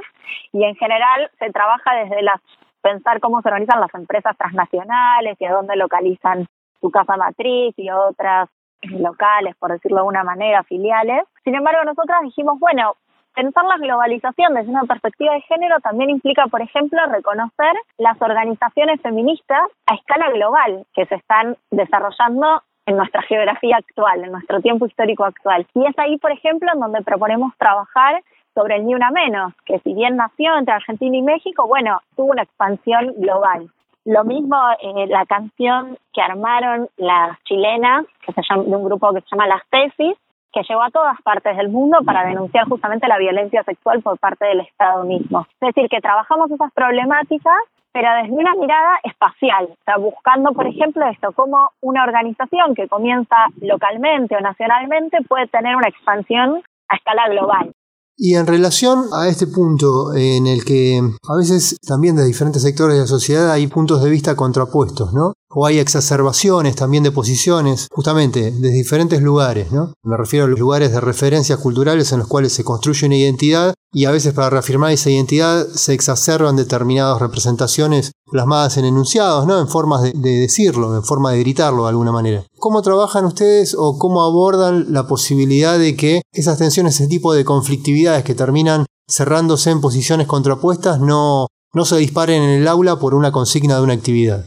y 0.52 0.64
en 0.64 0.74
general 0.74 1.30
se 1.38 1.52
trabaja 1.52 1.94
desde 1.94 2.22
las 2.22 2.40
pensar 2.82 3.20
cómo 3.20 3.42
se 3.42 3.48
organizan 3.50 3.80
las 3.80 3.94
empresas 3.94 4.36
transnacionales 4.36 5.36
y 5.38 5.44
a 5.44 5.52
dónde 5.52 5.76
localizan 5.76 6.48
su 6.80 6.90
casa 6.90 7.16
matriz 7.16 7.74
y 7.76 7.90
otras 7.90 8.48
locales, 8.82 9.54
por 9.56 9.70
decirlo 9.70 9.98
de 9.98 10.00
alguna 10.00 10.24
manera, 10.24 10.64
filiales. 10.64 11.22
Sin 11.44 11.54
embargo, 11.54 11.84
nosotras 11.84 12.22
dijimos, 12.22 12.58
bueno, 12.58 12.96
Pensar 13.34 13.64
la 13.64 13.78
globalización 13.78 14.54
desde 14.54 14.70
una 14.70 14.84
perspectiva 14.84 15.34
de 15.34 15.40
género 15.42 15.80
también 15.80 16.10
implica, 16.10 16.46
por 16.46 16.62
ejemplo, 16.62 17.00
reconocer 17.06 17.74
las 17.98 18.20
organizaciones 18.22 19.00
feministas 19.00 19.62
a 19.86 19.94
escala 19.96 20.30
global 20.30 20.86
que 20.94 21.04
se 21.06 21.16
están 21.16 21.56
desarrollando 21.72 22.62
en 22.86 22.96
nuestra 22.96 23.22
geografía 23.22 23.76
actual, 23.76 24.22
en 24.24 24.32
nuestro 24.32 24.60
tiempo 24.60 24.86
histórico 24.86 25.24
actual. 25.24 25.66
Y 25.74 25.84
es 25.84 25.98
ahí, 25.98 26.16
por 26.18 26.30
ejemplo, 26.30 26.70
en 26.72 26.78
donde 26.78 27.02
proponemos 27.02 27.52
trabajar 27.58 28.22
sobre 28.54 28.76
el 28.76 28.86
Ni 28.86 28.94
Una 28.94 29.10
Menos, 29.10 29.52
que 29.64 29.80
si 29.80 29.94
bien 29.94 30.16
nació 30.16 30.56
entre 30.56 30.74
Argentina 30.74 31.16
y 31.16 31.22
México, 31.22 31.66
bueno, 31.66 32.00
tuvo 32.14 32.30
una 32.30 32.42
expansión 32.42 33.14
global. 33.16 33.68
Lo 34.04 34.22
mismo 34.22 34.56
eh, 34.80 35.06
la 35.08 35.24
canción 35.26 35.98
que 36.12 36.20
armaron 36.20 36.88
las 36.98 37.42
chilenas, 37.44 38.04
que 38.24 38.32
se 38.32 38.42
llama, 38.48 38.62
de 38.64 38.76
un 38.76 38.84
grupo 38.84 39.12
que 39.12 39.22
se 39.22 39.26
llama 39.32 39.48
Las 39.48 39.62
Tesis, 39.70 40.16
que 40.54 40.62
llegó 40.62 40.82
a 40.82 40.90
todas 40.90 41.20
partes 41.22 41.56
del 41.56 41.68
mundo 41.68 41.98
para 42.06 42.24
denunciar 42.26 42.68
justamente 42.68 43.08
la 43.08 43.18
violencia 43.18 43.64
sexual 43.64 44.00
por 44.02 44.18
parte 44.18 44.46
del 44.46 44.60
Estado 44.60 45.04
mismo. 45.04 45.46
Es 45.60 45.74
decir, 45.74 45.90
que 45.90 46.00
trabajamos 46.00 46.50
esas 46.52 46.72
problemáticas, 46.72 47.58
pero 47.92 48.08
desde 48.22 48.34
una 48.34 48.54
mirada 48.54 49.00
espacial, 49.02 49.68
o 49.70 49.84
sea, 49.84 49.98
buscando, 49.98 50.52
por 50.52 50.66
ejemplo, 50.66 51.04
esto, 51.06 51.32
cómo 51.32 51.70
una 51.80 52.04
organización 52.04 52.74
que 52.74 52.88
comienza 52.88 53.36
localmente 53.60 54.36
o 54.36 54.40
nacionalmente 54.40 55.18
puede 55.28 55.48
tener 55.48 55.74
una 55.74 55.88
expansión 55.88 56.62
a 56.88 56.96
escala 56.96 57.28
global. 57.28 57.72
Y 58.16 58.36
en 58.36 58.46
relación 58.46 59.06
a 59.12 59.26
este 59.28 59.48
punto 59.48 60.14
en 60.14 60.46
el 60.46 60.64
que 60.64 61.00
a 61.00 61.36
veces 61.36 61.76
también 61.86 62.14
de 62.14 62.24
diferentes 62.24 62.62
sectores 62.62 62.94
de 62.94 63.00
la 63.00 63.06
sociedad 63.08 63.50
hay 63.50 63.66
puntos 63.66 64.04
de 64.04 64.10
vista 64.10 64.36
contrapuestos, 64.36 65.12
¿no? 65.12 65.32
O 65.54 65.66
hay 65.66 65.78
exacerbaciones 65.78 66.74
también 66.74 67.04
de 67.04 67.12
posiciones, 67.12 67.86
justamente 67.92 68.50
de 68.50 68.68
diferentes 68.70 69.22
lugares, 69.22 69.70
¿no? 69.70 69.94
Me 70.02 70.16
refiero 70.16 70.46
a 70.46 70.48
los 70.48 70.58
lugares 70.58 70.90
de 70.90 71.00
referencias 71.00 71.60
culturales 71.60 72.10
en 72.10 72.18
los 72.18 72.28
cuales 72.28 72.52
se 72.52 72.64
construye 72.64 73.06
una 73.06 73.16
identidad 73.16 73.74
y 73.92 74.06
a 74.06 74.10
veces 74.10 74.34
para 74.34 74.50
reafirmar 74.50 74.90
esa 74.90 75.10
identidad 75.10 75.64
se 75.68 75.94
exacerban 75.94 76.56
determinadas 76.56 77.20
representaciones 77.20 78.10
plasmadas 78.26 78.76
en 78.78 78.86
enunciados, 78.86 79.46
¿no? 79.46 79.60
En 79.60 79.68
formas 79.68 80.02
de, 80.02 80.12
de 80.12 80.40
decirlo, 80.40 80.96
en 80.96 81.04
forma 81.04 81.30
de 81.30 81.38
gritarlo 81.38 81.84
de 81.84 81.90
alguna 81.90 82.10
manera. 82.10 82.44
¿Cómo 82.58 82.82
trabajan 82.82 83.24
ustedes 83.24 83.76
o 83.78 83.96
cómo 83.96 84.24
abordan 84.24 84.92
la 84.92 85.06
posibilidad 85.06 85.78
de 85.78 85.94
que 85.94 86.22
esas 86.32 86.58
tensiones, 86.58 86.96
ese 86.96 87.06
tipo 87.06 87.32
de 87.32 87.44
conflictividades 87.44 88.24
que 88.24 88.34
terminan 88.34 88.86
cerrándose 89.08 89.70
en 89.70 89.80
posiciones 89.80 90.26
contrapuestas 90.26 90.98
no, 90.98 91.46
no 91.72 91.84
se 91.84 91.96
disparen 91.98 92.42
en 92.42 92.50
el 92.62 92.66
aula 92.66 92.98
por 92.98 93.14
una 93.14 93.30
consigna 93.30 93.76
de 93.76 93.82
una 93.82 93.92
actividad? 93.92 94.46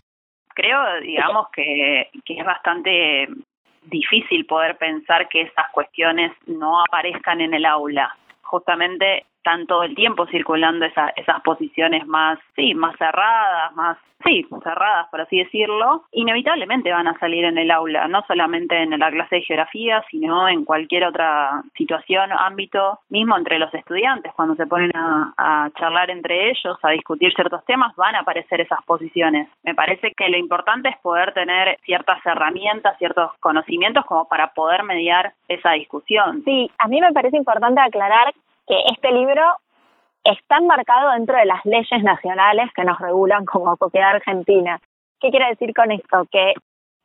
Digamos, 1.01 1.48
que 1.53 2.10
es 2.25 2.46
bastante 2.46 3.27
difícil 3.84 4.46
poder 4.46 4.77
pensar 4.77 5.27
que 5.29 5.41
esas 5.41 5.70
cuestiones 5.72 6.32
no 6.46 6.82
aparezcan 6.82 7.41
en 7.41 7.53
el 7.53 7.65
aula. 7.65 8.15
Justamente 8.41 9.25
están 9.48 9.66
todo 9.66 9.84
el 9.84 9.96
tiempo 9.96 10.27
circulando 10.27 10.86
esa, 10.86 11.10
esas 11.16 11.42
posiciones 11.42 12.06
más, 12.06 12.38
sí, 12.54 12.74
más 12.74 12.98
cerradas, 12.98 13.74
más, 13.75 13.98
sí, 14.25 14.46
cerradas, 14.62 15.08
por 15.10 15.22
así 15.22 15.38
decirlo, 15.38 16.04
inevitablemente 16.12 16.92
van 16.92 17.08
a 17.08 17.18
salir 17.18 17.46
en 17.46 17.58
el 17.58 17.72
aula, 17.72 18.10
no 18.10 18.24
solamente 18.27 18.75
en 18.75 19.00
la 19.00 19.10
clase 19.10 19.38
de 19.38 19.42
geografía, 19.44 20.04
sino 20.12 20.50
en 20.50 20.66
cualquier 20.66 21.06
otra 21.06 21.63
situación, 21.77 22.30
ámbito, 22.34 23.00
mismo 23.10 23.38
entre 23.38 23.58
los 23.58 23.74
estudiantes, 23.74 24.34
cuando 24.36 24.56
se 24.56 24.68
ponen 24.68 24.92
a, 24.94 25.34
a 25.38 25.70
charlar 25.80 26.10
entre 26.10 26.50
ellos, 26.50 26.77
a 26.84 26.89
discutir 26.89 27.34
ciertos 27.34 27.63
temas, 27.63 27.96
van 27.96 28.16
a 28.16 28.20
aparecer 28.20 28.60
esas 28.60 28.84
posiciones. 28.84 29.48
Me 29.63 29.75
parece 29.75 30.12
que 30.12 30.27
lo 30.27 30.38
importante 30.38 30.89
es 30.89 30.98
poder 30.98 31.34
tener 31.34 31.77
ciertas 31.86 32.20
herramientas, 32.25 32.98
ciertos 32.98 33.32
conocimientos 33.39 34.04
como 34.06 34.27
para 34.27 34.48
poder 34.54 34.84
mediar 34.84 35.32
esa 35.48 35.72
discusión. 35.72 36.44
Sí, 36.44 36.70
a 36.80 36.89
mí 36.89 37.00
me 37.00 37.13
parece 37.13 37.38
importante 37.38 37.80
aclarar 37.80 38.34
que 38.67 38.75
este 38.91 39.12
libro 39.12 39.43
está 40.24 40.57
enmarcado 40.57 41.12
dentro 41.12 41.38
de 41.38 41.45
las 41.45 41.63
leyes 41.65 42.03
nacionales 42.03 42.69
que 42.75 42.83
nos 42.83 43.00
regulan 43.00 43.45
como 43.45 43.77
sociedad 43.77 44.15
argentina. 44.15 44.79
¿Qué 45.19 45.29
quiere 45.29 45.47
decir 45.50 45.74
con 45.74 45.91
esto? 45.91 46.25
Que 46.31 46.53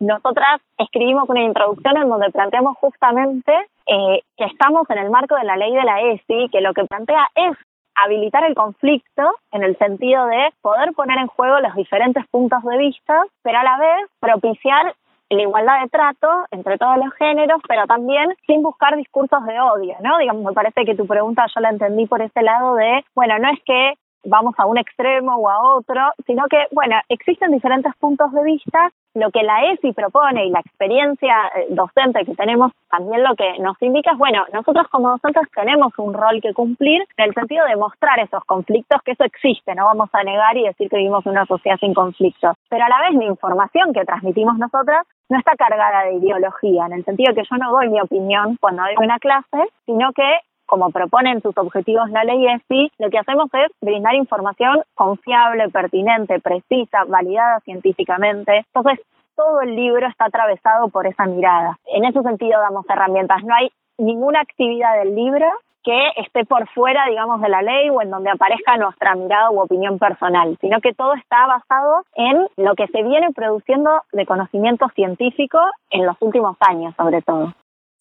nosotras 0.00 0.61
escribimos 0.78 1.28
una 1.28 1.42
introducción 1.42 1.97
en 1.97 2.09
donde 2.09 2.31
planteamos 2.31 2.76
justamente 2.78 3.52
eh, 3.87 4.23
que 4.37 4.45
estamos 4.45 4.88
en 4.90 4.99
el 4.99 5.11
marco 5.11 5.37
de 5.37 5.45
la 5.45 5.57
ley 5.57 5.73
de 5.73 5.85
la 5.85 6.00
ESI, 6.00 6.49
que 6.50 6.61
lo 6.61 6.75
que 6.75 6.85
plantea 6.85 7.28
es 7.35 7.57
habilitar 7.95 8.45
el 8.45 8.54
conflicto 8.54 9.37
en 9.52 9.62
el 9.62 9.76
sentido 9.78 10.26
de 10.26 10.50
poder 10.61 10.92
poner 10.92 11.19
en 11.19 11.26
juego 11.28 11.61
los 11.61 11.75
diferentes 11.75 12.26
puntos 12.28 12.62
de 12.64 12.78
vista, 12.78 13.23
pero 13.42 13.59
a 13.59 13.64
la 13.64 13.78
vez 13.78 14.11
propiciar 14.19 14.95
la 15.37 15.43
igualdad 15.43 15.83
de 15.83 15.89
trato 15.89 16.29
entre 16.51 16.79
todos 16.79 16.97
los 16.99 17.12
géneros, 17.15 17.61
pero 17.69 17.87
también 17.87 18.35
sin 18.47 18.62
buscar 18.62 18.97
discursos 18.97 19.45
de 19.47 19.59
odio, 19.61 19.97
¿no? 20.03 20.19
Digamos, 20.19 20.43
me 20.45 20.53
parece 20.53 20.85
que 20.85 20.95
tu 20.95 21.07
pregunta 21.07 21.47
yo 21.55 21.61
la 21.61 21.71
entendí 21.71 22.07
por 22.07 22.23
ese 22.23 22.43
lado 22.43 22.75
de, 22.75 23.05
bueno, 23.15 23.39
no 23.39 23.49
es 23.51 23.61
que 23.65 23.95
vamos 24.25 24.55
a 24.59 24.67
un 24.67 24.79
extremo 24.79 25.37
o 25.37 25.49
a 25.49 25.77
otro, 25.77 26.01
sino 26.27 26.45
que, 26.49 26.67
bueno, 26.73 26.97
existen 27.09 27.51
diferentes 27.53 27.95
puntos 27.97 28.33
de 28.33 28.43
vista. 28.45 28.91
Lo 29.14 29.31
que 29.31 29.42
la 29.42 29.73
ESI 29.73 29.92
propone 29.92 30.47
y 30.47 30.50
la 30.50 30.61
experiencia 30.61 31.35
eh, 31.54 31.66
docente 31.71 32.25
que 32.25 32.35
tenemos 32.35 32.73
también 32.90 33.23
lo 33.23 33.35
que 33.35 33.59
nos 33.59 33.81
indica 33.83 34.12
es, 34.12 34.19
bueno, 34.19 34.45
nosotros 34.52 34.87
como 34.88 35.11
docentes 35.11 35.49
tenemos 35.54 35.92
un 35.99 36.14
rol 36.14 36.40
que 36.40 36.54
cumplir 36.54 37.02
en 37.16 37.25
el 37.25 37.35
sentido 37.35 37.66
de 37.66 37.76
mostrar 37.76 38.19
esos 38.21 38.45
conflictos, 38.45 39.00
que 39.02 39.12
eso 39.12 39.25
existe, 39.25 39.75
no 39.75 39.87
vamos 39.87 40.09
a 40.12 40.23
negar 40.23 40.57
y 40.57 40.64
decir 40.64 40.88
que 40.88 40.97
vivimos 40.97 41.25
en 41.26 41.33
una 41.33 41.47
sociedad 41.47 41.78
sin 41.78 41.95
conflictos. 41.95 42.57
Pero 42.69 42.85
a 42.85 42.88
la 42.88 43.00
vez 43.00 43.14
la 43.14 43.25
información 43.25 43.92
que 43.92 44.04
transmitimos 44.04 44.59
nosotras 44.59 45.07
no 45.28 45.38
está 45.38 45.57
cargada 45.57 46.04
de 46.04 46.14
ideología, 46.14 46.87
en 46.87 46.92
el 46.92 47.04
sentido 47.04 47.35
que 47.35 47.42
yo 47.49 47.57
no 47.57 47.71
doy 47.71 47.88
mi 47.88 48.00
opinión 48.00 48.57
cuando 48.61 48.83
doy 48.83 48.95
una 48.99 49.19
clase, 49.19 49.69
sino 49.87 50.12
que 50.12 50.38
como 50.73 50.91
proponen 50.91 51.43
sus 51.43 51.55
objetivos 51.59 52.09
la 52.09 52.25
ley 52.25 52.47
ESPI, 52.47 52.93
lo 52.99 53.11
que 53.11 53.19
hacemos 53.19 53.50
es 53.52 53.71
brindar 53.83 54.14
información 54.14 54.83
confiable, 54.95 55.69
pertinente, 55.69 56.41
precisa, 56.41 57.05
validada 57.07 57.61
científicamente. 57.61 58.64
Entonces, 58.73 59.05
todo 59.37 59.61
el 59.61 59.76
libro 59.76 60.07
está 60.09 60.25
atravesado 60.25 60.88
por 60.88 61.07
esa 61.07 61.26
mirada. 61.26 61.79
En 61.88 62.07
ese 62.07 62.23
sentido 62.23 62.59
damos 62.59 62.87
herramientas. 62.88 63.45
No 63.45 63.55
hay 63.55 63.71
ninguna 63.99 64.41
actividad 64.41 64.97
del 64.97 65.14
libro 65.14 65.47
que 65.85 66.09
esté 66.17 66.47
por 66.47 66.67
fuera, 66.71 67.05
digamos, 67.07 67.43
de 67.43 67.50
la 67.50 67.61
ley 67.61 67.91
o 67.91 68.00
en 68.00 68.09
donde 68.09 68.31
aparezca 68.31 68.79
nuestra 68.79 69.14
mirada 69.14 69.50
u 69.50 69.61
opinión 69.61 69.99
personal, 69.99 70.57
sino 70.62 70.81
que 70.81 70.95
todo 70.95 71.12
está 71.12 71.47
basado 71.47 72.02
en 72.14 72.47
lo 72.57 72.75
que 72.76 72.87
se 72.87 73.02
viene 73.02 73.29
produciendo 73.35 73.91
de 74.11 74.25
conocimiento 74.25 74.88
científico 74.95 75.59
en 75.91 76.07
los 76.07 76.17
últimos 76.21 76.57
años, 76.61 76.95
sobre 76.97 77.21
todo. 77.21 77.52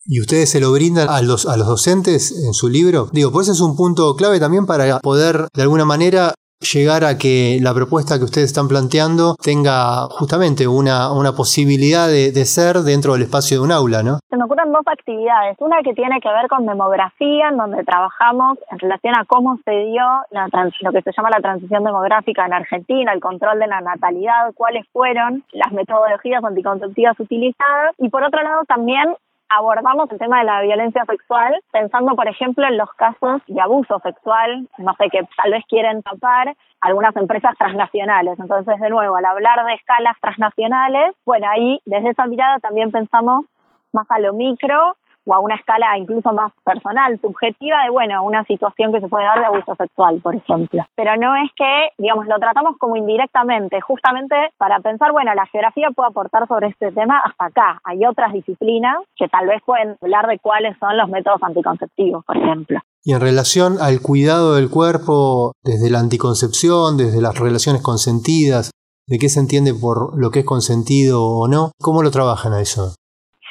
¿Y 0.06 0.20
ustedes 0.20 0.50
se 0.50 0.60
lo 0.60 0.72
brindan 0.72 1.08
a 1.10 1.22
los, 1.22 1.46
a 1.46 1.58
los 1.58 1.68
docentes 1.68 2.44
en 2.46 2.54
su 2.54 2.70
libro? 2.70 3.08
Digo, 3.14 3.32
pues 3.32 3.50
es 3.50 3.62
un 3.62 3.76
punto 3.76 4.16
clave 4.16 4.40
también 4.40 4.66
para 4.66 5.00
poder, 5.00 5.48
de 5.54 5.62
alguna 5.62 5.86
manera, 5.86 6.34
llegar 6.62 7.04
a 7.04 7.18
que 7.18 7.60
la 7.62 7.74
propuesta 7.74 8.18
que 8.18 8.26
ustedes 8.26 8.48
están 8.48 8.68
planteando 8.68 9.36
tenga 9.42 10.08
justamente 10.10 10.68
una, 10.68 11.12
una 11.12 11.34
posibilidad 11.34 12.08
de, 12.08 12.32
de, 12.32 12.46
ser 12.46 12.78
dentro 12.86 13.14
del 13.14 13.24
espacio 13.24 13.58
de 13.58 13.64
un 13.64 13.72
aula, 13.72 14.04
¿no? 14.04 14.20
Se 14.30 14.38
me 14.38 14.46
ocurren 14.46 14.72
dos 14.72 14.86
actividades. 14.86 15.58
Una 15.60 15.82
que 15.84 15.94
tiene 15.94 16.20
que 16.22 16.30
ver 16.30 16.48
con 16.48 16.66
demografía, 16.66 17.50
en 17.50 17.58
donde 17.58 17.84
trabajamos 17.84 18.60
en 18.70 18.80
relación 18.80 19.16
a 19.16 19.26
cómo 19.26 19.58
se 19.66 19.72
dio 19.72 20.04
la 20.30 20.50
lo 20.82 20.92
que 20.92 21.02
se 21.02 21.12
llama 21.16 21.30
la 21.30 21.42
transición 21.42 21.84
demográfica 21.84 22.46
en 22.46 22.54
Argentina, 22.54 23.14
el 23.14 23.22
control 23.22 23.60
de 23.60 23.68
la 23.68 23.82
natalidad, 23.82 24.54
cuáles 24.54 24.86
fueron 24.94 25.44
las 25.54 25.72
metodologías 25.72 26.44
anticonceptivas 26.44 27.20
utilizadas. 27.20 27.96
Y 27.98 28.10
por 28.10 28.24
otro 28.24 28.42
lado, 28.44 28.62
también 28.68 29.16
abordamos 29.52 30.10
el 30.12 30.18
tema 30.18 30.40
de 30.40 30.46
la 30.46 30.62
violencia 30.62 31.04
sexual, 31.06 31.54
pensando, 31.72 32.16
por 32.16 32.28
ejemplo, 32.28 32.66
en 32.66 32.78
los 32.78 32.90
casos 32.94 33.42
de 33.48 33.60
abuso 33.60 34.00
sexual, 34.00 34.68
no 34.78 34.94
sé, 34.96 35.10
que 35.10 35.28
tal 35.36 35.52
vez 35.52 35.64
quieren 35.68 36.02
tapar 36.04 36.56
algunas 36.80 37.16
empresas 37.16 37.56
transnacionales. 37.58 38.40
Entonces, 38.40 38.80
de 38.80 38.90
nuevo, 38.90 39.16
al 39.16 39.26
hablar 39.26 39.66
de 39.66 39.74
escalas 39.74 40.16
transnacionales, 40.22 41.16
bueno, 41.26 41.48
ahí 41.50 41.80
desde 41.86 42.10
esa 42.10 42.26
mirada 42.28 42.60
también 42.60 42.92
pensamos 42.92 43.46
más 43.92 44.10
a 44.10 44.20
lo 44.20 44.34
micro 44.34 44.96
o 45.26 45.34
a 45.34 45.40
una 45.40 45.56
escala 45.56 45.98
incluso 45.98 46.32
más 46.34 46.52
personal, 46.64 47.20
subjetiva 47.22 47.84
de, 47.84 47.90
bueno, 47.90 48.24
una 48.24 48.44
situación 48.46 48.92
que 48.92 49.02
se 49.02 49.08
puede 49.08 49.26
dar 49.26 49.40
de 49.40 49.46
abuso 49.46 49.76
sexual, 49.76 50.20
por 50.22 50.36
ejemplo. 50.36 50.84
Pero 50.96 51.16
no 51.18 51.36
es 51.36 51.52
que, 51.56 51.90
digamos, 51.98 52.28
lo 52.28 52.38
tratamos 52.40 52.78
como 52.80 52.96
indirectamente, 52.96 53.82
justamente 53.82 54.36
para 54.58 54.80
pensar, 54.80 55.12
bueno, 55.12 55.34
la 55.36 55.46
geografía 55.48 55.90
puede 55.96 56.10
aportar 56.10 56.48
sobre 56.48 56.68
este 56.68 56.92
tema 56.92 57.22
hasta 57.24 57.46
acá. 57.46 57.82
Hay 57.84 58.06
otras 58.06 58.34
disciplinas 58.34 58.96
que 59.16 59.28
tal 59.28 59.48
vez 59.48 59.62
pueden 59.66 59.96
hablar 60.02 60.28
de 60.28 60.40
cuáles 60.40 60.78
son 60.80 60.98
los 60.98 61.10
métodos 61.10 61.42
anticonceptivos, 61.44 62.26
por 62.26 62.38
ejemplo. 62.38 62.80
Y 63.04 63.14
en 63.14 63.22
relación 63.22 63.78
al 63.82 64.00
cuidado 64.02 64.56
del 64.56 64.70
cuerpo 64.70 65.54
desde 65.64 65.90
la 65.90 66.00
anticoncepción, 66.00 66.98
desde 66.98 67.22
las 67.22 67.38
relaciones 67.40 67.82
consentidas, 67.82 68.72
de 69.08 69.18
qué 69.18 69.28
se 69.28 69.40
entiende 69.40 69.74
por 69.74 70.18
lo 70.18 70.30
que 70.30 70.40
es 70.40 70.46
consentido 70.46 71.26
o 71.26 71.48
no, 71.48 71.72
¿cómo 71.80 72.04
lo 72.04 72.12
trabajan 72.12 72.54
a 72.54 72.62
eso? 72.62 72.96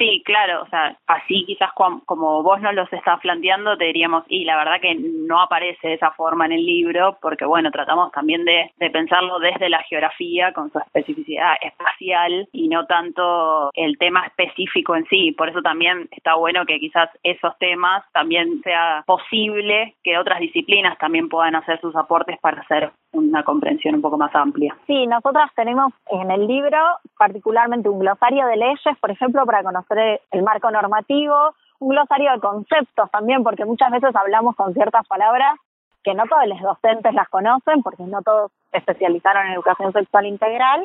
Sí, 0.00 0.22
claro, 0.24 0.62
o 0.62 0.66
sea, 0.68 0.96
así 1.08 1.44
quizás 1.46 1.68
como 1.74 2.42
vos 2.42 2.58
nos 2.62 2.72
los 2.72 2.90
estás 2.90 3.20
planteando, 3.20 3.76
te 3.76 3.84
diríamos, 3.84 4.24
y 4.28 4.46
la 4.46 4.56
verdad 4.56 4.80
que 4.80 4.94
no 4.94 5.42
aparece 5.42 5.88
de 5.88 5.94
esa 5.94 6.10
forma 6.12 6.46
en 6.46 6.52
el 6.52 6.64
libro, 6.64 7.18
porque 7.20 7.44
bueno, 7.44 7.70
tratamos 7.70 8.10
también 8.10 8.46
de, 8.46 8.72
de 8.78 8.88
pensarlo 8.88 9.38
desde 9.40 9.68
la 9.68 9.82
geografía, 9.82 10.54
con 10.54 10.72
su 10.72 10.78
especificidad 10.78 11.56
espacial, 11.60 12.48
y 12.50 12.68
no 12.68 12.86
tanto 12.86 13.68
el 13.74 13.98
tema 13.98 14.24
específico 14.26 14.96
en 14.96 15.04
sí. 15.04 15.32
Por 15.32 15.50
eso 15.50 15.60
también 15.60 16.08
está 16.12 16.34
bueno 16.34 16.64
que 16.64 16.80
quizás 16.80 17.10
esos 17.22 17.52
temas 17.58 18.02
también 18.14 18.62
sea 18.62 19.04
posible 19.06 19.96
que 20.02 20.16
otras 20.16 20.40
disciplinas 20.40 20.96
también 20.96 21.28
puedan 21.28 21.56
hacer 21.56 21.78
sus 21.82 21.94
aportes 21.94 22.38
para 22.40 22.62
hacer 22.62 22.90
una 23.12 23.42
comprensión 23.42 23.96
un 23.96 24.02
poco 24.02 24.16
más 24.16 24.34
amplia. 24.34 24.76
Sí, 24.86 25.06
nosotras 25.06 25.50
tenemos 25.54 25.92
en 26.06 26.30
el 26.30 26.46
libro 26.46 26.78
particularmente 27.18 27.88
un 27.88 27.98
glosario 27.98 28.46
de 28.46 28.56
leyes, 28.56 28.98
por 29.00 29.10
ejemplo, 29.10 29.44
para 29.46 29.62
conocer 29.62 30.20
el 30.30 30.42
marco 30.42 30.70
normativo, 30.70 31.54
un 31.80 31.88
glosario 31.88 32.32
de 32.32 32.40
conceptos 32.40 33.10
también, 33.10 33.42
porque 33.42 33.64
muchas 33.64 33.90
veces 33.90 34.14
hablamos 34.14 34.54
con 34.54 34.72
ciertas 34.74 35.06
palabras 35.08 35.58
que 36.02 36.14
no 36.14 36.24
todos 36.26 36.46
los 36.46 36.60
docentes 36.60 37.14
las 37.14 37.28
conocen, 37.28 37.82
porque 37.82 38.04
no 38.04 38.22
todos 38.22 38.52
especializaron 38.72 39.46
en 39.46 39.52
educación 39.52 39.92
sexual 39.92 40.26
integral. 40.26 40.82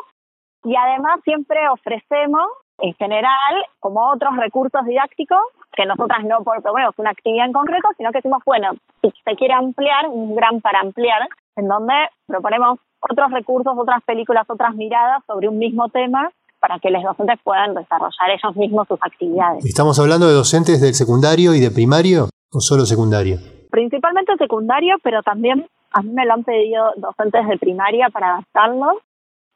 Y 0.64 0.76
además 0.76 1.22
siempre 1.24 1.70
ofrecemos, 1.70 2.50
en 2.80 2.94
general, 2.96 3.66
como 3.80 4.10
otros 4.12 4.36
recursos 4.36 4.86
didácticos, 4.86 5.40
que 5.74 5.86
nosotras 5.86 6.24
no 6.24 6.44
proponemos 6.44 6.98
una 6.98 7.12
actividad 7.12 7.46
en 7.46 7.54
concreto, 7.54 7.88
sino 7.98 8.12
que 8.12 8.18
decimos, 8.18 8.42
bueno, 8.46 8.72
si 9.02 9.14
se 9.24 9.36
quiere 9.36 9.54
ampliar, 9.54 10.08
un 10.08 10.36
gran 10.36 10.60
para 10.62 10.80
ampliar, 10.80 11.28
en 11.56 11.68
donde 11.68 11.94
proponemos 12.28 12.80
otros 13.00 13.32
recursos, 13.32 13.74
otras 13.78 14.04
películas, 14.04 14.46
otras 14.50 14.76
miradas 14.76 15.24
sobre 15.28 15.48
un 15.48 15.58
mismo 15.58 15.90
tema 15.90 16.32
para 16.60 16.80
que 16.80 16.90
los 16.90 17.04
docentes 17.04 17.40
puedan 17.44 17.76
desarrollar 17.76 18.30
ellos 18.30 18.56
mismos 18.56 18.88
sus 18.88 19.00
actividades. 19.02 19.66
¿Estamos 19.66 20.00
hablando 20.00 20.28
de 20.28 20.34
docentes 20.34 20.82
del 20.82 20.94
secundario 20.94 21.54
y 21.54 21.60
de 21.60 21.70
primario 21.70 22.30
o 22.52 22.60
solo 22.60 22.86
secundario? 22.86 23.38
principalmente 23.76 24.32
secundario, 24.38 24.96
pero 25.04 25.22
también 25.22 25.68
a 25.92 26.02
mí 26.02 26.10
me 26.14 26.26
lo 26.26 26.34
han 26.34 26.46
pedido 26.46 26.86
docentes 26.96 27.46
de 27.46 27.58
primaria 27.58 28.08
para 28.10 28.36
adaptarlo 28.36 29.02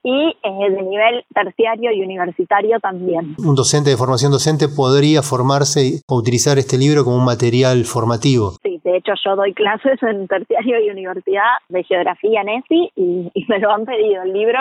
y 0.04 0.36
eh, 0.44 0.72
de 0.72 0.82
nivel 0.82 1.24
terciario 1.34 1.92
y 1.94 2.02
universitario 2.02 2.80
también. 2.82 3.36
Un 3.38 3.56
docente 3.56 3.90
de 3.90 3.98
formación 3.98 4.32
docente 4.32 4.68
podría 4.68 5.22
formarse 5.24 6.02
o 6.08 6.16
utilizar 6.18 6.58
este 6.58 6.78
libro 6.78 7.06
como 7.06 7.16
un 7.16 7.26
material 7.26 7.86
formativo. 7.86 8.56
Sí, 8.62 8.69
hecho 9.00 9.14
yo 9.24 9.36
doy 9.36 9.54
clases 9.54 10.02
en 10.04 10.28
terciario 10.28 10.80
y 10.80 10.90
universidad 10.90 11.58
de 11.70 11.84
geografía 11.84 12.42
en 12.42 12.50
ESI 12.50 12.92
y, 12.96 13.46
me 13.48 13.60
lo 13.60 13.72
han 13.72 13.86
pedido 13.86 14.24
el 14.24 14.34
libro 14.34 14.60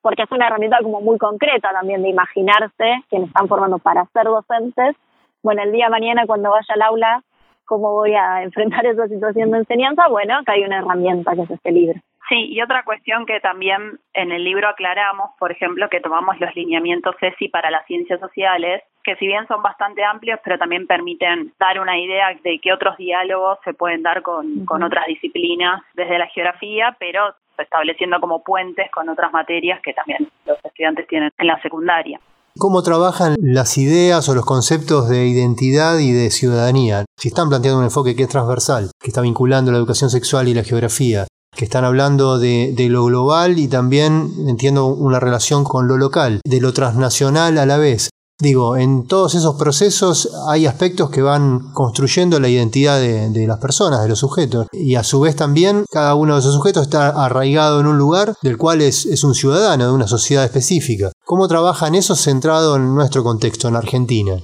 porque 0.00 0.22
es 0.22 0.32
una 0.32 0.46
herramienta 0.46 0.78
como 0.82 1.00
muy 1.00 1.18
concreta 1.18 1.70
también 1.72 2.02
de 2.02 2.08
imaginarse 2.08 3.02
quienes 3.10 3.28
están 3.28 3.48
formando 3.48 3.78
para 3.78 4.06
ser 4.06 4.24
docentes. 4.24 4.96
Bueno, 5.42 5.62
el 5.62 5.72
día 5.72 5.86
de 5.86 5.90
mañana 5.90 6.26
cuando 6.26 6.50
vaya 6.50 6.74
al 6.74 6.82
aula, 6.82 7.22
¿cómo 7.66 7.92
voy 7.92 8.14
a 8.14 8.42
enfrentar 8.42 8.86
esa 8.86 9.08
situación 9.08 9.50
de 9.50 9.58
enseñanza? 9.58 10.08
Bueno, 10.08 10.38
acá 10.38 10.52
hay 10.52 10.64
una 10.64 10.78
herramienta 10.78 11.34
que 11.34 11.42
es 11.42 11.50
este 11.50 11.72
libro. 11.72 12.00
Sí, 12.30 12.46
y 12.48 12.62
otra 12.62 12.84
cuestión 12.84 13.26
que 13.26 13.40
también 13.40 13.98
en 14.14 14.30
el 14.30 14.44
libro 14.44 14.68
aclaramos, 14.68 15.30
por 15.36 15.50
ejemplo, 15.50 15.88
que 15.90 16.00
tomamos 16.00 16.38
los 16.38 16.54
lineamientos 16.54 17.16
CESI 17.18 17.48
para 17.48 17.72
las 17.72 17.84
ciencias 17.86 18.20
sociales, 18.20 18.84
que 19.02 19.16
si 19.16 19.26
bien 19.26 19.48
son 19.48 19.64
bastante 19.64 20.04
amplios, 20.04 20.38
pero 20.44 20.56
también 20.56 20.86
permiten 20.86 21.52
dar 21.58 21.80
una 21.80 21.98
idea 21.98 22.28
de 22.44 22.60
qué 22.62 22.72
otros 22.72 22.96
diálogos 22.98 23.58
se 23.64 23.74
pueden 23.74 24.04
dar 24.04 24.22
con, 24.22 24.64
con 24.64 24.84
otras 24.84 25.06
disciplinas 25.08 25.82
desde 25.94 26.18
la 26.18 26.28
geografía, 26.28 26.96
pero 27.00 27.34
estableciendo 27.58 28.20
como 28.20 28.44
puentes 28.44 28.88
con 28.92 29.08
otras 29.08 29.32
materias 29.32 29.80
que 29.82 29.92
también 29.92 30.30
los 30.46 30.56
estudiantes 30.64 31.08
tienen 31.08 31.30
en 31.36 31.46
la 31.48 31.60
secundaria. 31.62 32.20
¿Cómo 32.58 32.82
trabajan 32.82 33.36
las 33.40 33.78
ideas 33.78 34.28
o 34.28 34.34
los 34.34 34.44
conceptos 34.44 35.08
de 35.08 35.26
identidad 35.26 35.98
y 35.98 36.12
de 36.12 36.30
ciudadanía? 36.30 37.04
Si 37.16 37.28
están 37.28 37.48
planteando 37.48 37.78
un 37.78 37.84
enfoque 37.84 38.16
que 38.16 38.24
es 38.24 38.28
transversal, 38.28 38.90
que 39.00 39.08
está 39.08 39.20
vinculando 39.20 39.70
la 39.70 39.78
educación 39.78 40.10
sexual 40.10 40.48
y 40.48 40.54
la 40.54 40.64
geografía, 40.64 41.26
que 41.56 41.64
están 41.64 41.84
hablando 41.84 42.38
de, 42.38 42.72
de, 42.74 42.88
lo 42.88 43.04
global 43.04 43.58
y 43.58 43.68
también 43.68 44.30
entiendo 44.48 44.86
una 44.86 45.20
relación 45.20 45.64
con 45.64 45.88
lo 45.88 45.96
local, 45.96 46.40
de 46.44 46.60
lo 46.60 46.72
transnacional 46.72 47.58
a 47.58 47.66
la 47.66 47.76
vez. 47.76 48.10
Digo, 48.40 48.78
en 48.78 49.06
todos 49.06 49.34
esos 49.34 49.56
procesos 49.58 50.34
hay 50.48 50.64
aspectos 50.64 51.10
que 51.10 51.20
van 51.20 51.74
construyendo 51.74 52.40
la 52.40 52.48
identidad 52.48 52.98
de, 52.98 53.28
de, 53.28 53.46
las 53.46 53.58
personas, 53.58 54.02
de 54.02 54.08
los 54.08 54.20
sujetos. 54.20 54.66
Y 54.72 54.94
a 54.94 55.02
su 55.02 55.20
vez 55.20 55.36
también 55.36 55.84
cada 55.92 56.14
uno 56.14 56.34
de 56.34 56.40
esos 56.40 56.54
sujetos 56.54 56.84
está 56.84 57.08
arraigado 57.22 57.80
en 57.80 57.86
un 57.86 57.98
lugar 57.98 58.28
del 58.42 58.56
cual 58.56 58.80
es, 58.80 59.04
un 59.24 59.34
ciudadano 59.34 59.86
de 59.86 59.92
una 59.92 60.06
sociedad 60.06 60.44
específica. 60.44 61.10
¿Cómo 61.26 61.48
trabajan 61.48 61.94
eso 61.94 62.14
centrado 62.14 62.76
en 62.76 62.94
nuestro 62.94 63.22
contexto, 63.22 63.68
en 63.68 63.76
Argentina? 63.76 64.36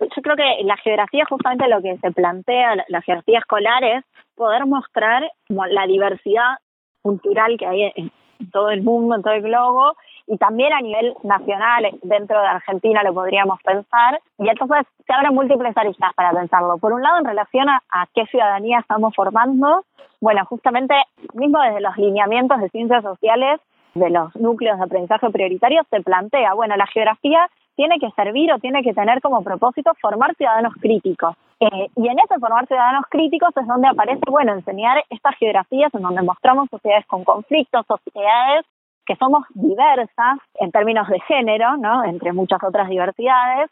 Yo 0.00 0.22
creo 0.22 0.36
que 0.36 0.64
la 0.64 0.76
geografía 0.78 1.24
justamente 1.28 1.68
lo 1.68 1.82
que 1.82 1.98
se 1.98 2.10
plantea, 2.10 2.76
la 2.88 3.02
geografía 3.02 3.38
escolar 3.38 3.84
es 3.84 4.04
poder 4.42 4.66
mostrar 4.66 5.30
la 5.48 5.86
diversidad 5.86 6.58
cultural 7.00 7.56
que 7.56 7.66
hay 7.66 7.92
en 7.94 8.10
todo 8.50 8.70
el 8.70 8.82
mundo, 8.82 9.14
en 9.14 9.22
todo 9.22 9.34
el 9.34 9.42
globo, 9.42 9.94
y 10.26 10.36
también 10.36 10.72
a 10.72 10.80
nivel 10.80 11.14
nacional, 11.22 11.86
dentro 12.02 12.40
de 12.40 12.46
Argentina 12.46 13.02
lo 13.04 13.14
podríamos 13.14 13.60
pensar. 13.62 14.20
Y 14.38 14.48
entonces 14.48 14.86
se 15.06 15.12
abren 15.12 15.34
múltiples 15.34 15.76
aristas 15.76 16.12
para 16.14 16.32
pensarlo. 16.32 16.78
Por 16.78 16.92
un 16.92 17.02
lado, 17.02 17.18
en 17.18 17.24
relación 17.24 17.68
a, 17.68 17.80
qué 18.14 18.26
ciudadanía 18.26 18.80
estamos 18.80 19.14
formando, 19.14 19.84
bueno, 20.20 20.44
justamente 20.46 20.94
mismo 21.34 21.60
desde 21.60 21.80
los 21.80 21.96
lineamientos 21.96 22.60
de 22.60 22.68
ciencias 22.70 23.02
sociales, 23.02 23.60
de 23.94 24.10
los 24.10 24.34
núcleos 24.36 24.78
de 24.78 24.84
aprendizaje 24.84 25.30
prioritarios, 25.30 25.86
se 25.90 26.00
plantea, 26.00 26.54
bueno, 26.54 26.76
la 26.76 26.86
geografía 26.86 27.48
tiene 27.76 27.98
que 27.98 28.10
servir 28.12 28.52
o 28.52 28.58
tiene 28.58 28.82
que 28.82 28.94
tener 28.94 29.20
como 29.20 29.42
propósito 29.42 29.92
formar 30.00 30.34
ciudadanos 30.36 30.74
críticos. 30.80 31.36
Eh, 31.62 31.88
y 31.94 32.08
en 32.08 32.18
ese 32.18 32.40
formar 32.40 32.66
ciudadanos 32.66 33.04
críticos 33.08 33.56
es 33.56 33.66
donde 33.68 33.86
aparece, 33.86 34.22
bueno, 34.28 34.52
enseñar 34.52 35.00
estas 35.10 35.36
geografías 35.36 35.94
en 35.94 36.02
donde 36.02 36.20
mostramos 36.22 36.68
sociedades 36.68 37.06
con 37.06 37.22
conflictos, 37.22 37.86
sociedades 37.86 38.66
que 39.06 39.14
somos 39.14 39.44
diversas 39.54 40.38
en 40.54 40.72
términos 40.72 41.06
de 41.06 41.20
género, 41.20 41.76
¿no? 41.76 42.02
Entre 42.02 42.32
muchas 42.32 42.58
otras 42.64 42.88
diversidades. 42.88 43.70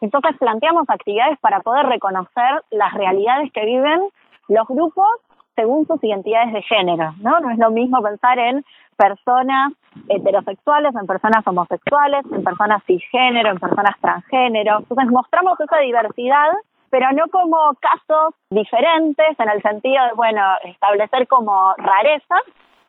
Entonces 0.00 0.34
planteamos 0.38 0.88
actividades 0.88 1.38
para 1.40 1.60
poder 1.60 1.84
reconocer 1.84 2.62
las 2.70 2.94
realidades 2.94 3.52
que 3.52 3.66
viven 3.66 4.08
los 4.48 4.66
grupos 4.66 5.20
según 5.56 5.86
sus 5.86 6.02
identidades 6.04 6.54
de 6.54 6.62
género, 6.62 7.12
¿no? 7.20 7.38
No 7.40 7.50
es 7.50 7.58
lo 7.58 7.70
mismo 7.70 8.00
pensar 8.00 8.38
en 8.38 8.64
personas 8.96 9.74
heterosexuales, 10.08 10.94
en 10.94 11.06
personas 11.06 11.46
homosexuales, 11.46 12.24
en 12.32 12.42
personas 12.42 12.82
cisgénero, 12.86 13.50
en 13.50 13.58
personas 13.58 13.94
transgénero. 14.00 14.78
Entonces 14.78 15.10
mostramos 15.10 15.60
esa 15.60 15.78
diversidad, 15.80 16.48
pero 16.96 17.12
no 17.12 17.28
como 17.30 17.58
casos 17.78 18.32
diferentes 18.48 19.38
en 19.38 19.50
el 19.50 19.60
sentido 19.60 20.02
de, 20.06 20.14
bueno, 20.14 20.40
establecer 20.64 21.28
como 21.28 21.74
rarezas, 21.76 22.40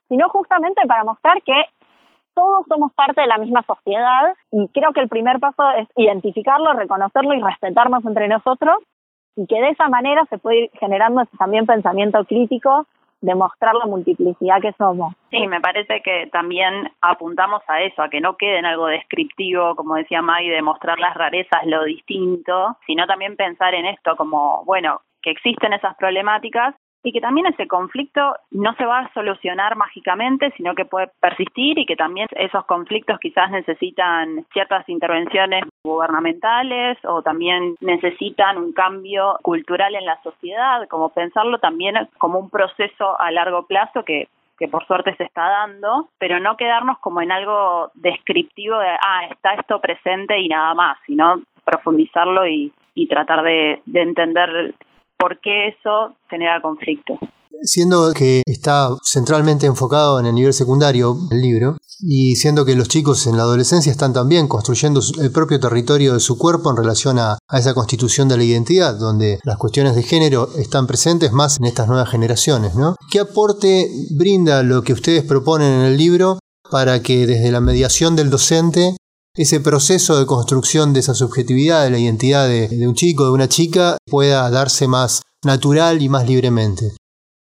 sino 0.07 0.29
justamente 0.29 0.81
para 0.87 1.03
mostrar 1.03 1.41
que 1.41 1.65
todos 2.33 2.65
somos 2.69 2.93
parte 2.93 3.19
de 3.19 3.27
la 3.27 3.37
misma 3.37 3.63
sociedad 3.63 4.33
y 4.49 4.69
creo 4.69 4.93
que 4.93 5.01
el 5.01 5.09
primer 5.09 5.41
paso 5.41 5.69
es 5.71 5.89
identificarlo, 5.97 6.71
reconocerlo 6.71 7.33
y 7.33 7.41
respetarnos 7.41 8.05
entre 8.05 8.29
nosotros 8.29 8.77
y 9.35 9.45
que 9.45 9.59
de 9.59 9.71
esa 9.71 9.89
manera 9.89 10.23
se 10.29 10.37
puede 10.37 10.57
ir 10.57 10.71
generando 10.79 11.25
también 11.37 11.65
pensamiento 11.65 12.23
crítico 12.23 12.87
demostrar 13.21 13.75
la 13.75 13.85
multiplicidad 13.85 14.61
que 14.61 14.73
somos. 14.73 15.13
Sí, 15.31 15.47
me 15.47 15.61
parece 15.61 16.01
que 16.01 16.29
también 16.31 16.91
apuntamos 17.01 17.61
a 17.67 17.81
eso, 17.81 18.01
a 18.01 18.09
que 18.09 18.21
no 18.21 18.37
quede 18.37 18.59
en 18.59 18.65
algo 18.65 18.87
descriptivo, 18.87 19.75
como 19.75 19.95
decía 19.95 20.21
Maggie, 20.21 20.51
de 20.51 20.61
mostrar 20.61 20.99
las 20.99 21.15
rarezas, 21.15 21.65
lo 21.65 21.83
distinto, 21.83 22.77
sino 22.85 23.07
también 23.07 23.35
pensar 23.35 23.73
en 23.73 23.85
esto 23.85 24.15
como, 24.15 24.63
bueno, 24.65 25.01
que 25.21 25.31
existen 25.31 25.73
esas 25.73 25.95
problemáticas 25.97 26.75
y 27.07 27.13
que 27.13 27.21
también 27.21 27.47
ese 27.47 27.67
conflicto 27.67 28.35
no 28.51 28.75
se 28.75 28.85
va 28.85 28.99
a 28.99 29.13
solucionar 29.13 29.77
mágicamente, 29.77 30.51
sino 30.57 30.75
que 30.75 30.83
puede 30.83 31.09
persistir 31.21 31.79
y 31.79 31.85
que 31.85 31.95
también 31.95 32.27
esos 32.31 32.65
conflictos 32.65 33.17
quizás 33.21 33.49
necesitan 33.49 34.45
ciertas 34.51 34.87
intervenciones 34.89 35.63
gubernamentales 35.85 36.97
o 37.05 37.21
también 37.21 37.75
necesitan 37.79 38.57
un 38.57 38.73
cambio 38.73 39.37
cultural 39.41 39.95
en 39.95 40.05
la 40.05 40.21
sociedad, 40.21 40.85
como 40.89 41.07
pensarlo 41.07 41.59
también 41.59 41.95
como 42.17 42.39
un 42.39 42.49
proceso 42.49 43.17
a 43.21 43.31
largo 43.31 43.65
plazo 43.65 44.03
que 44.03 44.27
que 44.59 44.67
por 44.67 44.85
suerte 44.87 45.15
se 45.17 45.23
está 45.23 45.47
dando, 45.47 46.09
pero 46.17 46.39
no 46.39 46.57
quedarnos 46.57 46.97
como 46.97 47.21
en 47.21 47.31
algo 47.31 47.91
descriptivo 47.93 48.79
de, 48.79 48.87
ah, 48.89 49.27
está 49.29 49.53
esto 49.53 49.79
presente 49.79 50.39
y 50.39 50.49
nada 50.49 50.73
más, 50.73 50.97
sino 51.05 51.43
profundizarlo 51.63 52.47
y, 52.47 52.73
y 52.95 53.07
tratar 53.07 53.43
de, 53.43 53.83
de 53.85 54.01
entender 54.01 54.73
por 55.17 55.39
qué 55.41 55.69
eso 55.69 56.15
genera 56.29 56.61
conflicto. 56.61 57.17
Siendo 57.63 58.13
que 58.13 58.43
está 58.45 58.89
centralmente 59.03 59.65
enfocado 59.65 60.19
en 60.19 60.27
el 60.27 60.35
nivel 60.35 60.53
secundario 60.53 61.17
el 61.31 61.41
libro, 61.41 61.77
y 61.99 62.35
siendo 62.35 62.65
que 62.65 62.75
los 62.75 62.87
chicos 62.87 63.25
en 63.25 63.37
la 63.37 63.43
adolescencia 63.43 63.91
están 63.91 64.13
también 64.13 64.47
construyendo 64.47 65.01
el 65.19 65.31
propio 65.31 65.59
territorio 65.59 66.13
de 66.13 66.19
su 66.19 66.37
cuerpo 66.37 66.69
en 66.69 66.77
relación 66.77 67.17
a, 67.17 67.39
a, 67.47 67.59
esa 67.59 67.73
constitución 67.73 68.27
de 68.27 68.37
la 68.37 68.43
identidad, 68.43 68.95
donde 68.95 69.39
las 69.43 69.57
cuestiones 69.57 69.95
de 69.95 70.03
género 70.03 70.49
están 70.57 70.85
presentes 70.85 71.31
más 71.31 71.57
en 71.57 71.65
estas 71.65 71.87
nuevas 71.87 72.09
generaciones, 72.09 72.75
¿no? 72.75 72.95
¿Qué 73.09 73.19
aporte 73.19 73.89
brinda 74.11 74.61
lo 74.63 74.83
que 74.83 74.93
ustedes 74.93 75.23
proponen 75.23 75.73
en 75.73 75.85
el 75.85 75.97
libro 75.97 76.39
para 76.69 77.01
que 77.01 77.25
desde 77.25 77.51
la 77.51 77.61
mediación 77.61 78.15
del 78.15 78.29
docente 78.29 78.95
ese 79.37 79.61
proceso 79.61 80.17
de 80.17 80.25
construcción 80.25 80.93
de 80.93 80.99
esa 81.01 81.13
subjetividad, 81.13 81.83
de 81.83 81.91
la 81.91 81.99
identidad 81.99 82.47
de, 82.47 82.87
un 82.87 82.95
chico, 82.95 83.25
de 83.25 83.31
una 83.31 83.47
chica, 83.47 83.97
pueda 84.09 84.49
darse 84.49 84.87
más 84.87 85.21
natural 85.45 86.01
y 86.01 86.09
más 86.09 86.27
libremente. 86.27 86.97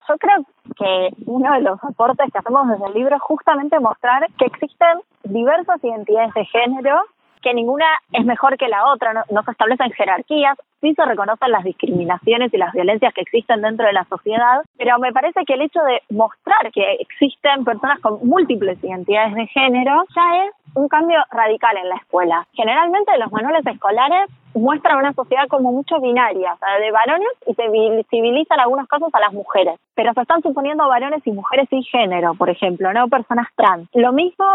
Yo 0.07 0.15
creo 0.19 0.43
que 0.77 1.23
uno 1.25 1.53
de 1.53 1.61
los 1.61 1.81
aportes 1.81 2.27
que 2.33 2.37
hacemos 2.37 2.67
desde 2.67 2.85
el 2.87 2.93
libro 2.93 3.15
es 3.15 3.21
justamente 3.21 3.79
mostrar 3.79 4.27
que 4.37 4.45
existen 4.45 4.99
diversas 5.23 5.81
identidades 5.81 6.33
de 6.33 6.45
género, 6.45 6.99
que 7.45 7.53
ninguna 7.53 7.85
es 8.11 8.25
mejor 8.25 8.57
que 8.57 8.67
la 8.67 8.91
otra, 8.91 9.13
no, 9.13 9.21
no 9.29 9.43
se 9.43 9.51
establecen 9.51 9.91
jerarquías, 9.91 10.57
sí 10.81 10.95
se 10.95 11.05
reconocen 11.05 11.51
las 11.51 11.63
discriminaciones 11.63 12.51
y 12.51 12.57
las 12.57 12.73
violencias 12.73 13.13
que 13.13 13.21
existen 13.21 13.61
dentro 13.61 13.85
de 13.85 13.93
la 13.93 14.03
sociedad, 14.05 14.63
pero 14.79 14.97
me 14.97 15.13
parece 15.13 15.45
que 15.45 15.53
el 15.53 15.61
hecho 15.61 15.79
de 15.83 16.01
mostrar 16.09 16.71
que 16.73 16.93
existen 16.93 17.63
personas 17.63 17.99
con 17.99 18.17
múltiples 18.27 18.83
identidades 18.83 19.35
de 19.35 19.45
género 19.45 20.05
ya 20.15 20.45
es 20.45 20.53
un 20.73 20.87
cambio 20.87 21.19
radical 21.29 21.77
en 21.77 21.89
la 21.89 21.97
escuela. 21.97 22.47
Generalmente 22.53 23.15
los 23.19 23.31
manuales 23.31 23.63
escolares 23.67 24.27
muestran 24.55 24.97
una 24.97 25.13
sociedad 25.13 25.47
como 25.49 25.71
mucho 25.71 25.99
binaria, 25.99 26.53
o 26.53 26.57
sea, 26.57 26.79
de 26.79 26.91
varones 26.91 27.29
y 27.45 27.53
se 27.53 27.69
visibilizan 27.69 28.59
algunos 28.59 28.87
casos 28.87 29.09
a 29.13 29.19
las 29.19 29.33
mujeres, 29.33 29.79
pero 29.93 30.13
se 30.13 30.21
están 30.21 30.41
suponiendo 30.41 30.87
varones 30.87 31.21
y 31.25 31.31
mujeres 31.31 31.67
sin 31.69 31.83
género, 31.83 32.33
por 32.35 32.49
ejemplo, 32.49 32.91
no 32.93 33.07
personas 33.07 33.47
trans. 33.55 33.89
Lo 33.93 34.13
mismo 34.13 34.45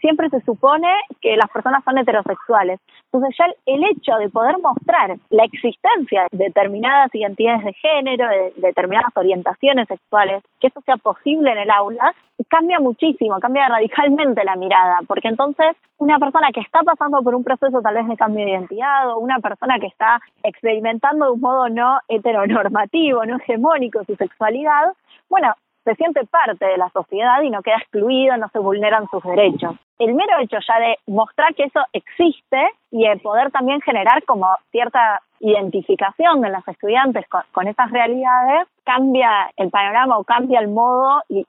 siempre 0.00 0.30
se 0.30 0.40
supone 0.40 0.88
que 1.20 1.36
las 1.36 1.50
personas 1.50 1.84
son 1.84 1.98
heterosexuales. 1.98 2.80
Entonces 3.12 3.36
ya 3.38 3.46
el 3.66 3.84
hecho 3.84 4.16
de 4.16 4.28
poder 4.30 4.56
mostrar 4.58 5.16
la 5.28 5.44
existencia 5.44 6.26
de 6.30 6.44
determinadas 6.44 7.14
identidades 7.14 7.64
de 7.64 7.72
género, 7.74 8.28
de 8.28 8.52
determinadas 8.56 9.14
orientaciones 9.14 9.88
sexuales, 9.88 10.42
que 10.58 10.68
eso 10.68 10.80
sea 10.82 10.96
posible 10.96 11.52
en 11.52 11.58
el 11.58 11.70
aula, 11.70 12.14
cambia 12.48 12.80
muchísimo, 12.80 13.38
cambia 13.40 13.68
radicalmente 13.68 14.42
la 14.44 14.56
mirada, 14.56 15.00
porque 15.06 15.28
entonces 15.28 15.76
una 15.98 16.18
persona 16.18 16.48
que 16.52 16.60
está 16.60 16.80
pasando 16.82 17.22
por 17.22 17.34
un 17.34 17.44
proceso 17.44 17.82
tal 17.82 17.94
vez 17.94 18.08
de 18.08 18.16
cambio 18.16 18.44
de 18.44 18.52
identidad 18.52 19.10
o 19.10 19.18
una 19.18 19.38
persona 19.38 19.49
persona 19.50 19.78
que 19.78 19.88
está 19.88 20.20
experimentando 20.42 21.26
de 21.26 21.32
un 21.32 21.40
modo 21.40 21.68
no 21.68 21.98
heteronormativo, 22.08 23.26
no 23.26 23.36
hegemónico 23.36 24.04
su 24.04 24.14
sexualidad, 24.16 24.94
bueno, 25.28 25.54
se 25.84 25.94
siente 25.94 26.24
parte 26.26 26.64
de 26.64 26.76
la 26.76 26.88
sociedad 26.90 27.40
y 27.42 27.50
no 27.50 27.62
queda 27.62 27.78
excluido, 27.78 28.36
no 28.36 28.48
se 28.48 28.58
vulneran 28.58 29.08
sus 29.10 29.22
derechos. 29.24 29.74
El 29.98 30.14
mero 30.14 30.38
hecho 30.40 30.58
ya 30.66 30.78
de 30.78 30.96
mostrar 31.06 31.54
que 31.54 31.64
eso 31.64 31.80
existe 31.92 32.70
y 32.90 33.08
de 33.08 33.16
poder 33.18 33.50
también 33.50 33.80
generar 33.80 34.22
como 34.24 34.46
cierta 34.70 35.20
identificación 35.40 36.42
de 36.42 36.50
los 36.50 36.66
estudiantes 36.68 37.24
con, 37.28 37.66
esas 37.66 37.90
realidades 37.90 38.68
cambia 38.84 39.50
el 39.56 39.70
panorama 39.70 40.18
o 40.18 40.24
cambia 40.24 40.60
el 40.60 40.68
modo 40.68 41.22
y, 41.28 41.44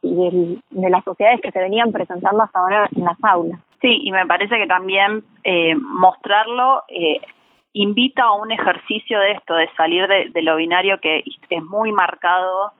de 0.69 0.89
las 0.89 1.03
sociedades 1.03 1.41
que 1.41 1.51
se 1.51 1.59
venían 1.59 1.91
presentando 1.91 2.43
hasta 2.43 2.59
ahora 2.59 2.89
en 2.95 3.03
las 3.03 3.17
aulas. 3.23 3.59
Sí, 3.81 3.99
y 4.03 4.11
me 4.11 4.25
parece 4.27 4.57
que 4.57 4.67
también 4.67 5.23
eh, 5.43 5.75
mostrarlo 5.75 6.83
eh, 6.87 7.19
invita 7.73 8.23
a 8.23 8.33
un 8.33 8.51
ejercicio 8.51 9.19
de 9.19 9.31
esto, 9.33 9.55
de 9.55 9.69
salir 9.75 10.07
de, 10.07 10.41
lo 10.41 10.55
binario 10.55 10.99
que 10.99 11.23
es 11.49 11.63
muy 11.63 11.91
marcado 11.91 12.73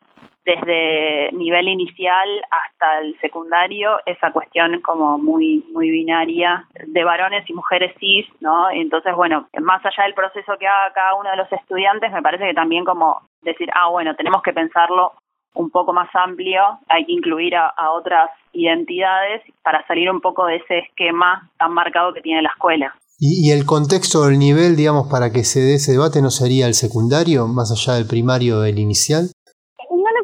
desde 0.43 1.31
nivel 1.33 1.67
inicial 1.67 2.27
hasta 2.49 2.99
el 2.99 3.19
secundario, 3.19 3.99
esa 4.05 4.31
cuestión 4.31 4.81
como 4.81 5.17
muy 5.17 5.63
muy 5.71 5.91
binaria 5.91 6.65
de 6.87 7.03
varones 7.03 7.47
y 7.49 7.53
mujeres 7.53 7.93
cis, 7.99 8.25
¿no? 8.39 8.69
Entonces, 8.71 9.13
bueno, 9.15 9.47
más 9.61 9.85
allá 9.85 10.03
del 10.03 10.15
proceso 10.15 10.57
que 10.57 10.67
haga 10.67 10.93
cada 10.93 11.15
uno 11.15 11.29
de 11.29 11.37
los 11.37 11.51
estudiantes, 11.51 12.11
me 12.11 12.23
parece 12.23 12.47
que 12.47 12.53
también 12.53 12.85
como 12.85 13.21
decir, 13.41 13.69
ah, 13.73 13.89
bueno, 13.89 14.15
tenemos 14.15 14.41
que 14.41 14.53
pensarlo 14.53 15.13
un 15.53 15.69
poco 15.69 15.93
más 15.93 16.09
amplio, 16.13 16.79
hay 16.87 17.05
que 17.05 17.11
incluir 17.11 17.55
a, 17.55 17.73
otras 17.91 18.31
identidades 18.53 19.41
para 19.63 19.85
salir 19.85 20.09
un 20.09 20.21
poco 20.21 20.45
de 20.45 20.57
ese 20.57 20.79
esquema 20.79 21.49
tan 21.57 21.73
marcado 21.73 22.13
que 22.13 22.21
tiene 22.21 22.41
la 22.41 22.49
escuela. 22.49 22.95
¿Y, 23.23 23.47
¿Y, 23.47 23.51
el 23.51 23.65
contexto, 23.65 24.27
el 24.27 24.39
nivel, 24.39 24.75
digamos, 24.75 25.07
para 25.07 25.31
que 25.31 25.43
se 25.43 25.59
dé 25.59 25.75
ese 25.75 25.91
debate 25.91 26.23
no 26.23 26.31
sería 26.31 26.65
el 26.65 26.73
secundario, 26.73 27.47
más 27.47 27.71
allá 27.71 27.95
del 27.95 28.07
primario 28.07 28.57
o 28.57 28.61
del 28.61 28.79
inicial? 28.79 29.29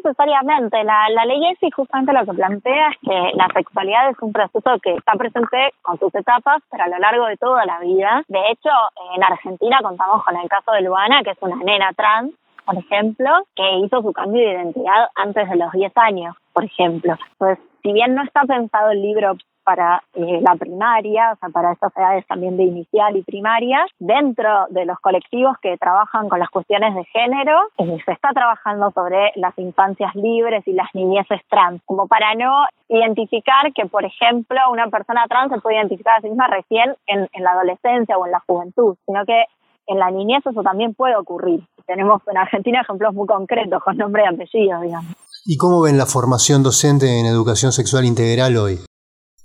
necesariamente. 0.08 0.82
La, 0.84 1.08
la 1.10 1.24
ley 1.24 1.40
ESI 1.52 1.70
justamente 1.70 2.12
lo 2.12 2.24
que 2.24 2.32
plantea 2.32 2.88
es 2.88 2.96
que 3.02 3.36
la 3.36 3.48
sexualidad 3.54 4.10
es 4.10 4.16
un 4.20 4.32
proceso 4.32 4.78
que 4.82 4.94
está 4.94 5.12
presente 5.12 5.72
con 5.82 5.98
sus 5.98 6.14
etapas, 6.14 6.62
pero 6.70 6.84
a 6.84 6.88
lo 6.88 6.98
largo 6.98 7.26
de 7.26 7.36
toda 7.36 7.64
la 7.66 7.80
vida. 7.80 8.22
De 8.28 8.40
hecho, 8.50 8.70
en 9.14 9.22
Argentina 9.22 9.78
contamos 9.82 10.24
con 10.24 10.36
el 10.36 10.48
caso 10.48 10.72
de 10.72 10.82
Luana, 10.82 11.22
que 11.22 11.30
es 11.30 11.38
una 11.40 11.56
nena 11.56 11.92
trans, 11.94 12.32
por 12.64 12.76
ejemplo, 12.76 13.30
que 13.54 13.78
hizo 13.84 14.02
su 14.02 14.12
cambio 14.12 14.42
de 14.42 14.54
identidad 14.54 15.08
antes 15.14 15.48
de 15.48 15.56
los 15.56 15.72
10 15.72 15.92
años, 15.96 16.36
por 16.52 16.64
ejemplo. 16.64 17.16
Entonces, 17.32 17.64
si 17.82 17.92
bien 17.92 18.14
no 18.14 18.22
está 18.24 18.42
pensado 18.42 18.90
el 18.90 19.00
libro 19.00 19.36
para 19.68 20.02
eh, 20.14 20.40
la 20.40 20.56
primaria, 20.56 21.32
o 21.34 21.36
sea, 21.36 21.50
para 21.50 21.72
estas 21.72 21.94
edades 21.94 22.26
también 22.26 22.56
de 22.56 22.62
inicial 22.62 23.14
y 23.18 23.22
primaria. 23.22 23.84
Dentro 23.98 24.64
de 24.70 24.86
los 24.86 24.98
colectivos 25.00 25.58
que 25.60 25.76
trabajan 25.76 26.30
con 26.30 26.38
las 26.38 26.48
cuestiones 26.48 26.94
de 26.94 27.04
género, 27.04 27.60
eh, 27.76 27.98
se 28.02 28.12
está 28.12 28.30
trabajando 28.30 28.90
sobre 28.92 29.30
las 29.34 29.52
infancias 29.58 30.14
libres 30.14 30.66
y 30.66 30.72
las 30.72 30.88
niñeces 30.94 31.42
trans, 31.50 31.82
como 31.84 32.06
para 32.06 32.34
no 32.34 32.64
identificar 32.88 33.70
que, 33.74 33.84
por 33.84 34.06
ejemplo, 34.06 34.58
una 34.72 34.86
persona 34.88 35.26
trans 35.28 35.52
se 35.52 35.60
puede 35.60 35.76
identificar 35.76 36.16
a 36.16 36.22
sí 36.22 36.28
misma 36.28 36.46
recién 36.46 36.96
en, 37.06 37.28
en 37.30 37.44
la 37.44 37.50
adolescencia 37.50 38.16
o 38.16 38.24
en 38.24 38.32
la 38.32 38.40
juventud, 38.46 38.96
sino 39.04 39.26
que 39.26 39.44
en 39.86 39.98
la 39.98 40.10
niñez 40.10 40.46
eso 40.46 40.62
también 40.62 40.94
puede 40.94 41.14
ocurrir. 41.14 41.60
Tenemos 41.86 42.22
en 42.26 42.38
Argentina 42.38 42.80
ejemplos 42.80 43.12
muy 43.12 43.26
concretos 43.26 43.82
con 43.84 43.98
nombre 43.98 44.22
y 44.24 44.34
apellido, 44.34 44.80
digamos. 44.80 45.12
¿Y 45.44 45.58
cómo 45.58 45.82
ven 45.82 45.98
la 45.98 46.06
formación 46.06 46.62
docente 46.62 47.20
en 47.20 47.26
educación 47.26 47.72
sexual 47.72 48.06
integral 48.06 48.56
hoy? 48.56 48.78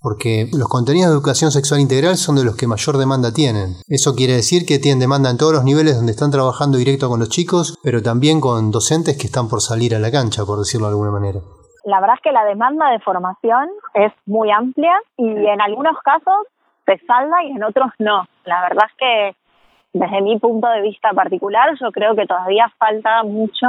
Porque 0.04 0.52
los 0.52 0.68
contenidos 0.68 1.10
de 1.10 1.16
educación 1.16 1.50
sexual 1.50 1.80
integral 1.80 2.20
son 2.20 2.36
de 2.36 2.44
los 2.44 2.58
que 2.60 2.68
mayor 2.68 2.98
demanda 2.98 3.32
tienen. 3.32 3.80
Eso 3.88 4.14
quiere 4.20 4.34
decir 4.34 4.68
que 4.68 4.78
tienen 4.78 5.00
demanda 5.00 5.32
en 5.32 5.40
todos 5.40 5.54
los 5.54 5.64
niveles 5.64 5.96
donde 5.96 6.12
están 6.12 6.30
trabajando 6.30 6.78
directo 6.78 7.08
con 7.08 7.24
los 7.24 7.30
chicos, 7.30 7.80
pero 7.82 8.04
también 8.04 8.42
con 8.42 8.70
docentes 8.70 9.16
que 9.16 9.32
están 9.32 9.48
por 9.48 9.62
salir 9.62 9.96
a 9.96 10.04
la 10.04 10.12
cancha, 10.12 10.44
por 10.44 10.60
decirlo 10.60 10.88
de 10.88 11.00
alguna 11.00 11.16
manera. 11.16 11.40
La 11.86 12.02
verdad 12.02 12.20
es 12.20 12.22
que 12.22 12.36
la 12.36 12.44
demanda 12.44 12.92
de 12.92 13.00
formación 13.00 13.72
es 13.94 14.12
muy 14.26 14.52
amplia 14.52 14.94
y 15.16 15.28
en 15.28 15.62
algunos 15.62 15.96
casos 16.04 16.52
se 16.86 17.00
salda 17.08 17.44
y 17.44 17.52
en 17.52 17.64
otros 17.64 17.88
no. 18.00 18.28
La 18.44 18.62
verdad 18.62 18.84
es 18.92 18.96
que 19.00 19.36
desde 19.94 20.22
mi 20.22 20.38
punto 20.38 20.68
de 20.68 20.82
vista 20.82 21.12
particular 21.12 21.78
yo 21.80 21.92
creo 21.92 22.14
que 22.14 22.26
todavía 22.26 22.68
falta 22.78 23.24
mucho 23.24 23.68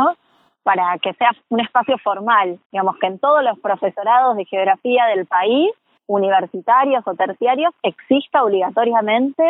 para 0.64 0.98
que 0.98 1.12
sea 1.14 1.30
un 1.50 1.60
espacio 1.60 1.96
formal, 1.98 2.58
digamos 2.72 2.96
que 2.98 3.06
en 3.06 3.18
todos 3.20 3.44
los 3.44 3.58
profesorados 3.60 4.36
de 4.36 4.46
geografía 4.46 5.04
del 5.06 5.26
país 5.26 5.70
universitarios 6.06 7.06
o 7.06 7.14
terciarios 7.14 7.72
exista 7.82 8.44
obligatoriamente 8.44 9.42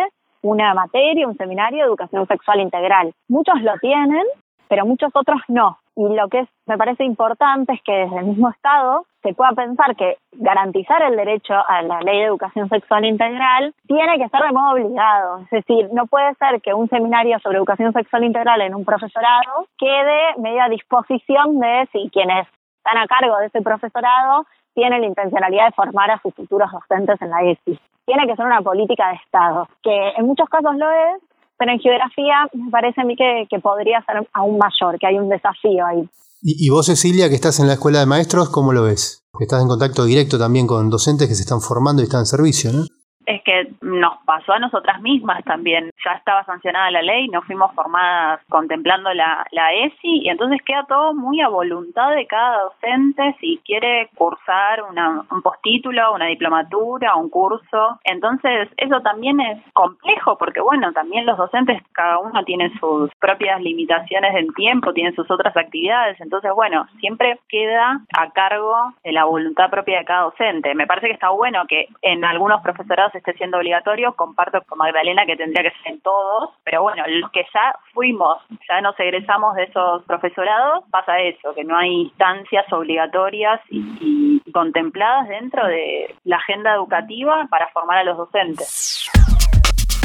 una 0.42 0.74
materia, 0.74 1.26
un 1.26 1.36
seminario 1.36 1.78
de 1.78 1.88
educación 1.88 2.26
sexual 2.26 2.60
integral. 2.60 3.12
Muchos 3.28 3.60
lo 3.62 3.78
tienen, 3.78 4.24
pero 4.68 4.84
muchos 4.84 5.10
otros 5.14 5.40
no. 5.48 5.78
Y 5.96 6.02
lo 6.14 6.28
que 6.28 6.40
es, 6.40 6.48
me 6.66 6.76
parece 6.76 7.04
importante 7.04 7.72
es 7.72 7.82
que 7.82 7.92
desde 7.92 8.18
el 8.18 8.26
mismo 8.26 8.50
Estado 8.50 9.06
se 9.22 9.32
pueda 9.32 9.52
pensar 9.52 9.96
que 9.96 10.18
garantizar 10.32 11.02
el 11.02 11.16
derecho 11.16 11.54
a 11.54 11.82
la 11.82 12.00
ley 12.00 12.18
de 12.18 12.24
educación 12.24 12.68
sexual 12.68 13.04
integral 13.04 13.72
tiene 13.86 14.18
que 14.18 14.28
ser 14.28 14.42
de 14.42 14.52
modo 14.52 14.72
obligado. 14.72 15.38
Es 15.38 15.50
decir, 15.50 15.88
no 15.92 16.06
puede 16.06 16.34
ser 16.34 16.60
que 16.60 16.74
un 16.74 16.88
seminario 16.88 17.38
sobre 17.38 17.58
educación 17.58 17.92
sexual 17.92 18.24
integral 18.24 18.60
en 18.60 18.74
un 18.74 18.84
profesorado 18.84 19.66
quede 19.78 20.34
media 20.38 20.68
disposición 20.68 21.58
de 21.58 21.88
si 21.92 22.10
quienes 22.10 22.46
están 22.78 22.98
a 22.98 23.06
cargo 23.06 23.38
de 23.38 23.46
ese 23.46 23.62
profesorado 23.62 24.46
tiene 24.74 25.00
la 25.00 25.06
intencionalidad 25.06 25.66
de 25.66 25.72
formar 25.72 26.10
a 26.10 26.20
sus 26.20 26.34
futuros 26.34 26.70
docentes 26.70 27.20
en 27.22 27.30
la 27.30 27.42
ESI. 27.42 27.78
Tiene 28.06 28.26
que 28.26 28.36
ser 28.36 28.44
una 28.44 28.60
política 28.60 29.08
de 29.08 29.16
Estado, 29.16 29.68
que 29.82 30.10
en 30.16 30.26
muchos 30.26 30.48
casos 30.48 30.76
lo 30.76 30.90
es, 30.90 31.22
pero 31.56 31.72
en 31.72 31.78
geografía 31.78 32.48
me 32.52 32.70
parece 32.70 33.00
a 33.00 33.04
mí 33.04 33.16
que, 33.16 33.58
podría 33.60 34.04
ser 34.04 34.28
aún 34.32 34.58
mayor, 34.58 34.98
que 34.98 35.06
hay 35.06 35.18
un 35.18 35.28
desafío 35.28 35.86
ahí. 35.86 36.08
Y, 36.42 36.68
vos, 36.68 36.86
Cecilia, 36.86 37.30
que 37.30 37.36
estás 37.36 37.58
en 37.60 37.68
la 37.68 37.74
escuela 37.74 38.00
de 38.00 38.06
maestros, 38.06 38.50
¿cómo 38.50 38.74
lo 38.74 38.82
ves? 38.82 39.24
Estás 39.40 39.62
en 39.62 39.68
contacto 39.68 40.04
directo 40.04 40.38
también 40.38 40.66
con 40.66 40.90
docentes 40.90 41.26
que 41.26 41.34
se 41.34 41.42
están 41.42 41.62
formando 41.62 42.02
y 42.02 42.04
están 42.04 42.20
en 42.20 42.26
servicio, 42.26 42.70
¿no? 42.72 42.84
Es 43.26 43.42
que 43.42 43.72
nos 43.80 44.18
pasó 44.24 44.52
a 44.52 44.58
nosotras 44.58 45.00
mismas 45.00 45.42
también. 45.44 45.90
Ya 46.04 46.12
estaba 46.12 46.44
sancionada 46.44 46.90
la 46.90 47.02
ley, 47.02 47.28
nos 47.28 47.44
fuimos 47.44 47.72
formadas 47.74 48.40
contemplando 48.48 49.12
la, 49.14 49.46
la 49.50 49.72
ESI 49.72 50.22
y 50.22 50.28
entonces 50.28 50.60
queda 50.62 50.84
todo 50.86 51.14
muy 51.14 51.40
a 51.40 51.48
voluntad 51.48 52.14
de 52.14 52.26
cada 52.26 52.62
docente 52.64 53.36
si 53.40 53.60
quiere 53.64 54.08
cursar 54.16 54.82
una, 54.90 55.24
un 55.30 55.42
postítulo, 55.42 56.14
una 56.14 56.26
diplomatura, 56.26 57.16
un 57.16 57.30
curso. 57.30 57.98
Entonces 58.04 58.68
eso 58.76 59.00
también 59.00 59.40
es 59.40 59.62
complejo 59.72 60.36
porque 60.38 60.60
bueno, 60.60 60.92
también 60.92 61.26
los 61.26 61.38
docentes 61.38 61.82
cada 61.92 62.18
uno 62.18 62.44
tiene 62.44 62.72
sus 62.78 63.10
propias 63.20 63.60
limitaciones 63.60 64.34
en 64.34 64.52
tiempo, 64.54 64.92
tiene 64.92 65.14
sus 65.14 65.30
otras 65.30 65.56
actividades. 65.56 66.20
Entonces 66.20 66.52
bueno, 66.54 66.86
siempre 67.00 67.38
queda 67.48 68.00
a 68.16 68.30
cargo 68.30 68.94
de 69.02 69.12
la 69.12 69.24
voluntad 69.24 69.70
propia 69.70 69.98
de 69.98 70.04
cada 70.04 70.24
docente. 70.24 70.74
Me 70.74 70.86
parece 70.86 71.08
que 71.08 71.14
está 71.14 71.30
bueno 71.30 71.64
que 71.68 71.88
en 72.02 72.24
algunos 72.24 72.60
profesorados 72.62 73.13
esté 73.14 73.32
siendo 73.34 73.58
obligatorio, 73.58 74.14
comparto 74.14 74.62
con 74.62 74.78
Magdalena 74.78 75.26
que 75.26 75.36
tendría 75.36 75.62
que 75.62 75.76
ser 75.78 75.92
en 75.92 76.00
todos, 76.00 76.50
pero 76.64 76.82
bueno, 76.82 77.02
los 77.06 77.30
que 77.30 77.44
ya 77.52 77.74
fuimos, 77.92 78.38
ya 78.68 78.80
nos 78.80 78.98
egresamos 78.98 79.54
de 79.56 79.64
esos 79.64 80.02
profesorados, 80.04 80.84
pasa 80.90 81.18
eso, 81.20 81.54
que 81.54 81.64
no 81.64 81.76
hay 81.76 82.02
instancias 82.02 82.70
obligatorias 82.72 83.60
y, 83.70 84.40
contempladas 84.52 85.28
dentro 85.28 85.66
de 85.66 86.14
la 86.24 86.36
agenda 86.36 86.74
educativa 86.74 87.46
para 87.50 87.68
formar 87.68 87.98
a 87.98 88.04
los 88.04 88.16
docentes. 88.16 89.10